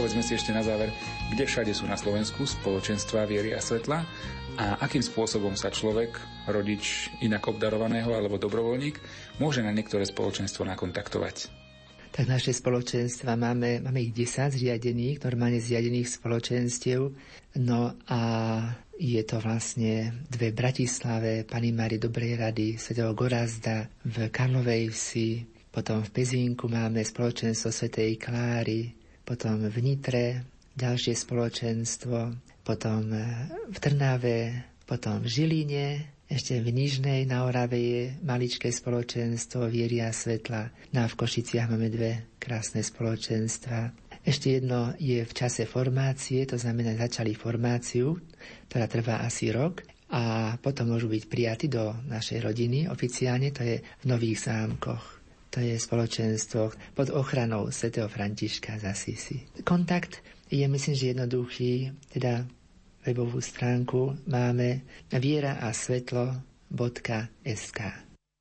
povedzme 0.00 0.24
si 0.24 0.32
ešte 0.32 0.56
na 0.56 0.64
záver, 0.64 0.88
kde 1.28 1.44
všade 1.44 1.76
sú 1.76 1.84
na 1.84 1.92
Slovensku 1.92 2.48
spoločenstva 2.48 3.28
viery 3.28 3.52
a 3.52 3.60
svetla 3.60 4.00
a 4.56 4.80
akým 4.80 5.04
spôsobom 5.04 5.52
sa 5.60 5.68
človek, 5.68 6.16
rodič 6.48 7.12
inak 7.20 7.44
obdarovaného 7.44 8.08
alebo 8.08 8.40
dobrovoľník 8.40 8.96
môže 9.44 9.60
na 9.60 9.68
niektoré 9.76 10.08
spoločenstvo 10.08 10.64
nakontaktovať. 10.64 11.52
tak 12.16 12.32
naše 12.32 12.56
spoločenstva 12.56 13.36
máme, 13.36 13.84
máme 13.84 14.00
ich 14.00 14.16
10 14.16 14.56
zriadených, 14.56 15.20
normálne 15.20 15.60
zriadených 15.60 16.08
spoločenstiev. 16.08 17.12
No 17.60 17.92
a 18.08 18.20
je 18.96 19.20
to 19.20 19.36
vlastne 19.36 20.24
dve 20.32 20.56
Bratislave, 20.56 21.44
Pani 21.44 21.76
Mári 21.76 22.00
Dobrej 22.00 22.40
rady, 22.40 22.80
svetého 22.80 23.12
Gorazda 23.12 23.84
v 24.08 24.32
Karlovej 24.32 24.96
vsi, 24.96 25.28
potom 25.68 26.00
v 26.00 26.08
Pezínku 26.08 26.72
máme 26.72 27.04
spoločenstvo 27.04 27.68
svätej 27.68 28.16
Kláry, 28.16 28.99
potom 29.24 29.66
v 29.66 29.78
Nitre 29.82 30.24
ďalšie 30.74 31.14
spoločenstvo, 31.14 32.34
potom 32.64 33.12
v 33.68 33.76
Trnave, 33.78 34.68
potom 34.86 35.22
v 35.22 35.28
Žiline, 35.28 35.86
ešte 36.30 36.62
v 36.62 36.70
Nižnej 36.70 37.26
na 37.26 37.42
Orave 37.42 37.74
je 37.74 38.02
maličké 38.22 38.70
spoločenstvo 38.70 39.66
Viery 39.66 39.98
a 39.98 40.14
Svetla. 40.14 40.70
No 40.94 41.02
a 41.02 41.10
v 41.10 41.18
Košiciach 41.18 41.66
máme 41.66 41.90
dve 41.90 42.38
krásne 42.38 42.86
spoločenstva. 42.86 43.90
Ešte 44.22 44.62
jedno 44.62 44.94
je 45.02 45.26
v 45.26 45.32
čase 45.34 45.66
formácie, 45.66 46.46
to 46.46 46.54
znamená, 46.54 46.94
začali 46.94 47.34
formáciu, 47.34 48.14
ktorá 48.70 48.86
trvá 48.86 49.26
asi 49.26 49.50
rok 49.50 49.82
a 50.14 50.54
potom 50.62 50.94
môžu 50.94 51.10
byť 51.10 51.24
prijatí 51.26 51.66
do 51.66 51.98
našej 52.06 52.38
rodiny 52.46 52.86
oficiálne, 52.86 53.50
to 53.50 53.66
je 53.66 53.82
v 53.82 54.04
Nových 54.06 54.46
zámkoch. 54.46 55.19
To 55.50 55.58
je 55.58 55.74
spoločenstvo 55.74 56.94
pod 56.94 57.10
ochranou 57.10 57.74
svätého 57.74 58.06
Františka 58.06 58.78
z 58.78 58.84
Asisi. 58.86 59.42
Kontakt 59.66 60.22
je, 60.46 60.62
myslím, 60.62 60.94
že 60.94 61.10
jednoduchý, 61.10 61.90
teda 62.14 62.46
webovú 63.02 63.42
stránku 63.42 64.14
máme 64.30 64.86
viera 65.10 65.58
a 65.58 65.74
svetlo.sk. 65.74 67.78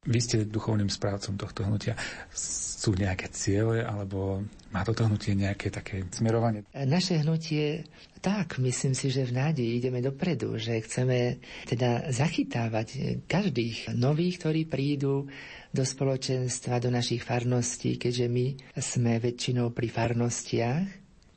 Vy 0.07 0.19
ste 0.23 0.47
duchovným 0.47 0.87
správcom 0.87 1.35
tohto 1.35 1.67
hnutia. 1.67 1.91
Sú 2.31 2.95
nejaké 2.95 3.27
ciele, 3.35 3.83
alebo 3.83 4.47
má 4.71 4.87
toto 4.87 5.03
hnutie 5.03 5.35
nejaké 5.35 5.67
také 5.67 6.07
smerovanie? 6.07 6.63
Naše 6.71 7.19
hnutie, 7.19 7.83
tak, 8.23 8.63
myslím 8.63 8.95
si, 8.95 9.11
že 9.11 9.27
v 9.27 9.35
nádeji 9.35 9.83
ideme 9.83 9.99
dopredu, 9.99 10.55
že 10.55 10.79
chceme 10.87 11.43
teda 11.67 12.15
zachytávať 12.15 13.19
každých 13.27 13.91
nových, 13.99 14.39
ktorí 14.39 14.71
prídu 14.71 15.27
do 15.69 15.83
spoločenstva, 15.85 16.81
do 16.81 16.89
našich 16.89 17.21
farností, 17.21 18.01
keďže 18.01 18.25
my 18.25 18.45
sme 18.77 19.21
väčšinou 19.21 19.69
pri 19.69 19.87
farnostiach 19.89 20.85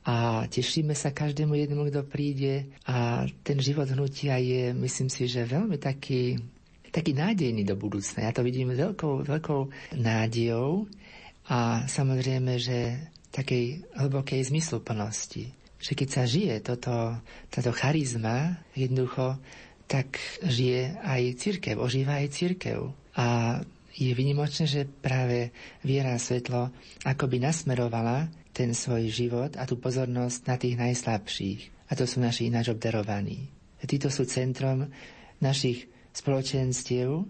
a 0.03 0.43
tešíme 0.49 0.97
sa 0.97 1.15
každému 1.15 1.53
jednému, 1.55 1.87
kto 1.93 2.01
príde 2.03 2.67
a 2.89 3.23
ten 3.45 3.61
život 3.61 3.87
hnutia 3.87 4.41
je, 4.41 4.73
myslím 4.73 5.07
si, 5.07 5.29
že 5.29 5.47
veľmi 5.47 5.77
taký 5.79 6.41
taký 6.93 7.17
nádejný 7.17 7.65
do 7.65 7.73
budúcna. 7.73 8.29
Ja 8.29 8.31
to 8.37 8.45
vidím 8.45 8.69
veľkou, 8.69 9.25
veľkou 9.25 9.61
nádejou 9.97 10.85
a 11.49 11.89
samozrejme, 11.89 12.61
že 12.61 13.09
takej 13.33 13.81
hlbokej 13.97 14.53
zmysluplnosti. 14.53 15.49
Že 15.81 15.91
keď 15.97 16.07
sa 16.13 16.23
žije 16.29 16.55
toto, 16.61 17.17
táto 17.49 17.73
charizma, 17.73 18.61
jednoducho, 18.77 19.41
tak 19.89 20.21
žije 20.45 21.01
aj 21.01 21.41
církev, 21.41 21.75
ožíva 21.81 22.21
aj 22.21 22.29
církev. 22.29 22.93
A 23.17 23.59
je 23.93 24.11
vynimočné, 24.13 24.65
že 24.65 24.89
práve 24.89 25.53
viera 25.85 26.17
a 26.17 26.21
svetlo 26.21 26.73
akoby 27.05 27.37
nasmerovala 27.41 28.29
ten 28.53 28.73
svoj 28.73 29.09
život 29.09 29.51
a 29.57 29.65
tú 29.69 29.77
pozornosť 29.77 30.39
na 30.49 30.55
tých 30.57 30.75
najslabších. 30.77 31.61
A 31.89 31.97
to 31.97 32.09
sú 32.09 32.21
naši 32.21 32.49
ináč 32.49 32.73
obdarovaní. 32.73 33.49
Títo 33.83 34.07
sú 34.07 34.23
centrom 34.23 34.87
našich 35.43 35.91
spoločenstiev 36.15 37.27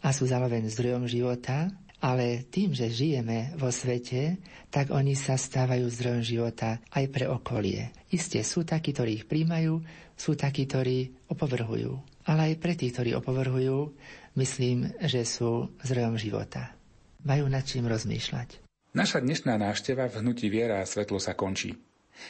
a 0.00 0.08
sú 0.14 0.24
zároveň 0.28 0.70
zdrojom 0.70 1.04
života, 1.10 1.68
ale 2.00 2.48
tým, 2.48 2.72
že 2.72 2.88
žijeme 2.88 3.52
vo 3.60 3.68
svete, 3.68 4.40
tak 4.72 4.88
oni 4.88 5.12
sa 5.12 5.36
stávajú 5.36 5.84
zdrojom 5.84 6.24
života 6.24 6.80
aj 6.96 7.04
pre 7.12 7.28
okolie. 7.28 7.92
Isté 8.08 8.40
sú 8.40 8.64
takí, 8.64 8.96
ktorí 8.96 9.20
ich 9.20 9.28
príjmajú, 9.28 9.84
sú 10.16 10.32
takí, 10.32 10.64
ktorí 10.64 11.28
opovrhujú. 11.28 12.09
Ale 12.28 12.52
aj 12.52 12.60
pre 12.60 12.76
tých, 12.76 12.92
ktorí 12.96 13.10
opovrhujú, 13.16 13.96
myslím, 14.36 14.92
že 15.00 15.24
sú 15.24 15.72
zdrojom 15.80 16.20
života. 16.20 16.76
Majú 17.24 17.48
nad 17.48 17.64
čím 17.64 17.88
rozmýšľať. 17.88 18.60
Naša 18.92 19.22
dnešná 19.22 19.54
návšteva 19.56 20.10
v 20.10 20.18
hnutí 20.24 20.50
Viera 20.50 20.82
a 20.82 20.88
svetlo 20.88 21.22
sa 21.22 21.38
končí. 21.38 21.78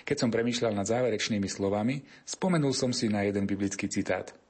Keď 0.06 0.16
som 0.22 0.30
premýšľal 0.30 0.76
nad 0.76 0.86
záverečnými 0.86 1.48
slovami, 1.50 2.04
spomenul 2.22 2.70
som 2.76 2.94
si 2.94 3.10
na 3.10 3.26
jeden 3.26 3.48
biblický 3.48 3.90
citát– 3.90 4.30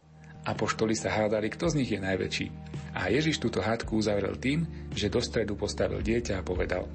Apoštoli 0.40 0.96
sa 0.96 1.12
hádali, 1.12 1.52
kto 1.52 1.68
z 1.68 1.84
nich 1.84 1.90
je 1.92 2.00
najväčší. 2.00 2.46
A 2.96 3.12
Ježiš 3.12 3.44
túto 3.44 3.60
hádku 3.60 4.00
uzavrel 4.00 4.40
tým, 4.40 4.64
že 4.96 5.12
do 5.12 5.20
stredu 5.20 5.52
postavil 5.52 6.00
dieťa 6.00 6.40
a 6.40 6.46
povedal 6.46 6.88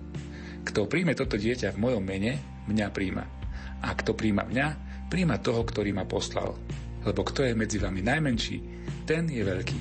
Kto 0.65 0.89
príjme 0.89 1.13
toto 1.13 1.37
dieťa 1.37 1.77
v 1.77 1.81
mojom 1.81 2.01
mene, 2.01 2.41
mňa 2.65 2.87
príjma. 2.89 3.25
A 3.85 3.93
kto 3.93 4.17
príjma 4.17 4.49
mňa, 4.49 4.67
príjma 5.13 5.37
toho, 5.37 5.61
ktorý 5.61 5.93
ma 5.93 6.09
poslal. 6.09 6.57
Lebo 7.05 7.21
kto 7.21 7.45
je 7.45 7.53
medzi 7.53 7.77
vami 7.77 8.01
najmenší, 8.01 8.57
ten 9.05 9.29
je 9.29 9.45
veľký. 9.45 9.79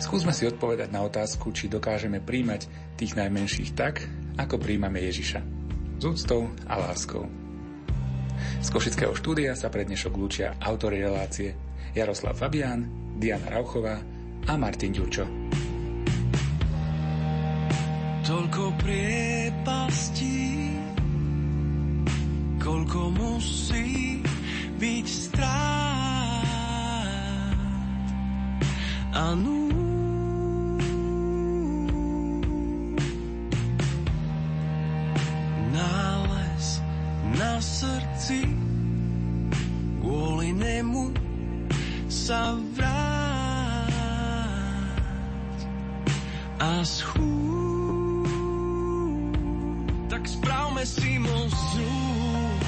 Skúsme 0.00 0.32
si 0.34 0.48
odpovedať 0.48 0.90
na 0.90 1.04
otázku, 1.04 1.52
či 1.52 1.70
dokážeme 1.70 2.18
príjmať 2.18 2.66
tých 2.98 3.14
najmenších 3.14 3.76
tak, 3.76 4.02
ako 4.40 4.58
príjmame 4.58 4.98
Ježiša. 5.04 5.40
S 6.00 6.02
úctou 6.02 6.50
a 6.66 6.74
láskou. 6.80 7.28
Z 8.58 8.68
Košického 8.74 9.14
štúdia 9.14 9.54
sa 9.54 9.70
pre 9.70 9.86
dnešok 9.86 10.12
lúčia 10.18 10.58
autory 10.58 10.98
relácie 10.98 11.54
Jaroslav 11.94 12.34
Fabián, 12.34 12.88
Diana 13.20 13.46
Rauchová 13.52 14.02
a 14.48 14.52
Martin 14.58 14.90
Ďurčo. 14.90 15.24
Toľko 18.24 18.62
priepastí, 18.80 20.40
koľko 22.58 23.00
musí 23.14 24.24
byť 24.80 25.06
strát 25.06 25.93
a 29.14 29.30
nú 29.38 29.70
nález 35.70 36.82
na 37.38 37.62
srdci 37.62 38.42
kvôli 40.02 40.50
nemu 40.58 41.14
sa 42.10 42.58
vráť 42.74 43.94
a 46.58 46.82
schúd. 46.82 48.26
Tak 50.10 50.26
správme 50.26 50.82
si 50.82 51.22
rúk, 51.74 52.62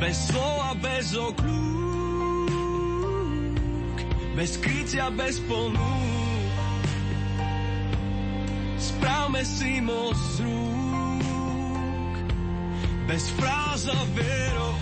bez 0.00 0.16
slova, 0.32 0.72
bez 0.80 1.12
okľúk, 1.12 1.83
bez 4.34 4.58
krycia, 4.58 5.10
bez 5.10 5.38
ponúk. 5.40 5.78
Správme 8.78 9.40
si 9.46 9.80
z 9.80 10.40
rúk, 10.44 12.14
bez 13.06 13.30
fráza 13.38 13.94
verou 14.12 14.74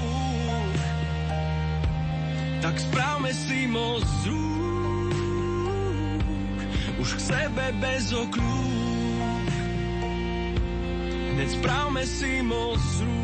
tak 2.62 2.78
správme 2.78 3.34
si 3.34 3.66
z 3.66 4.20
rúk, 4.30 5.18
už 7.02 7.10
k 7.18 7.20
sebe 7.20 7.66
bez 7.82 8.14
okľúk. 8.14 9.50
Hneď 11.34 11.48
správme 11.58 12.06
si 12.06 12.38
z 12.78 12.94
rúk. 13.02 13.21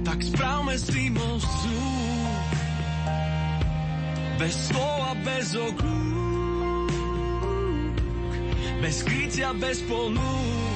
Tak 0.04 0.18
správme 0.22 0.74
si 0.78 1.10
most 1.10 1.52
bez 4.42 4.58
slova, 4.66 5.14
bez 5.22 5.54
oklúk, 5.54 6.90
bez 8.82 9.06
krytia, 9.06 9.54
bez 9.54 9.78
ponúk. 9.86 10.74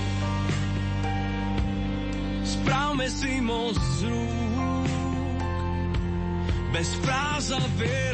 Správme 2.46 3.10
si 3.10 3.42
most 3.42 3.82
z 3.98 4.06
rúk, 4.06 4.86
bez 6.70 6.94
fráza 7.02 7.58
vierou 7.74 8.05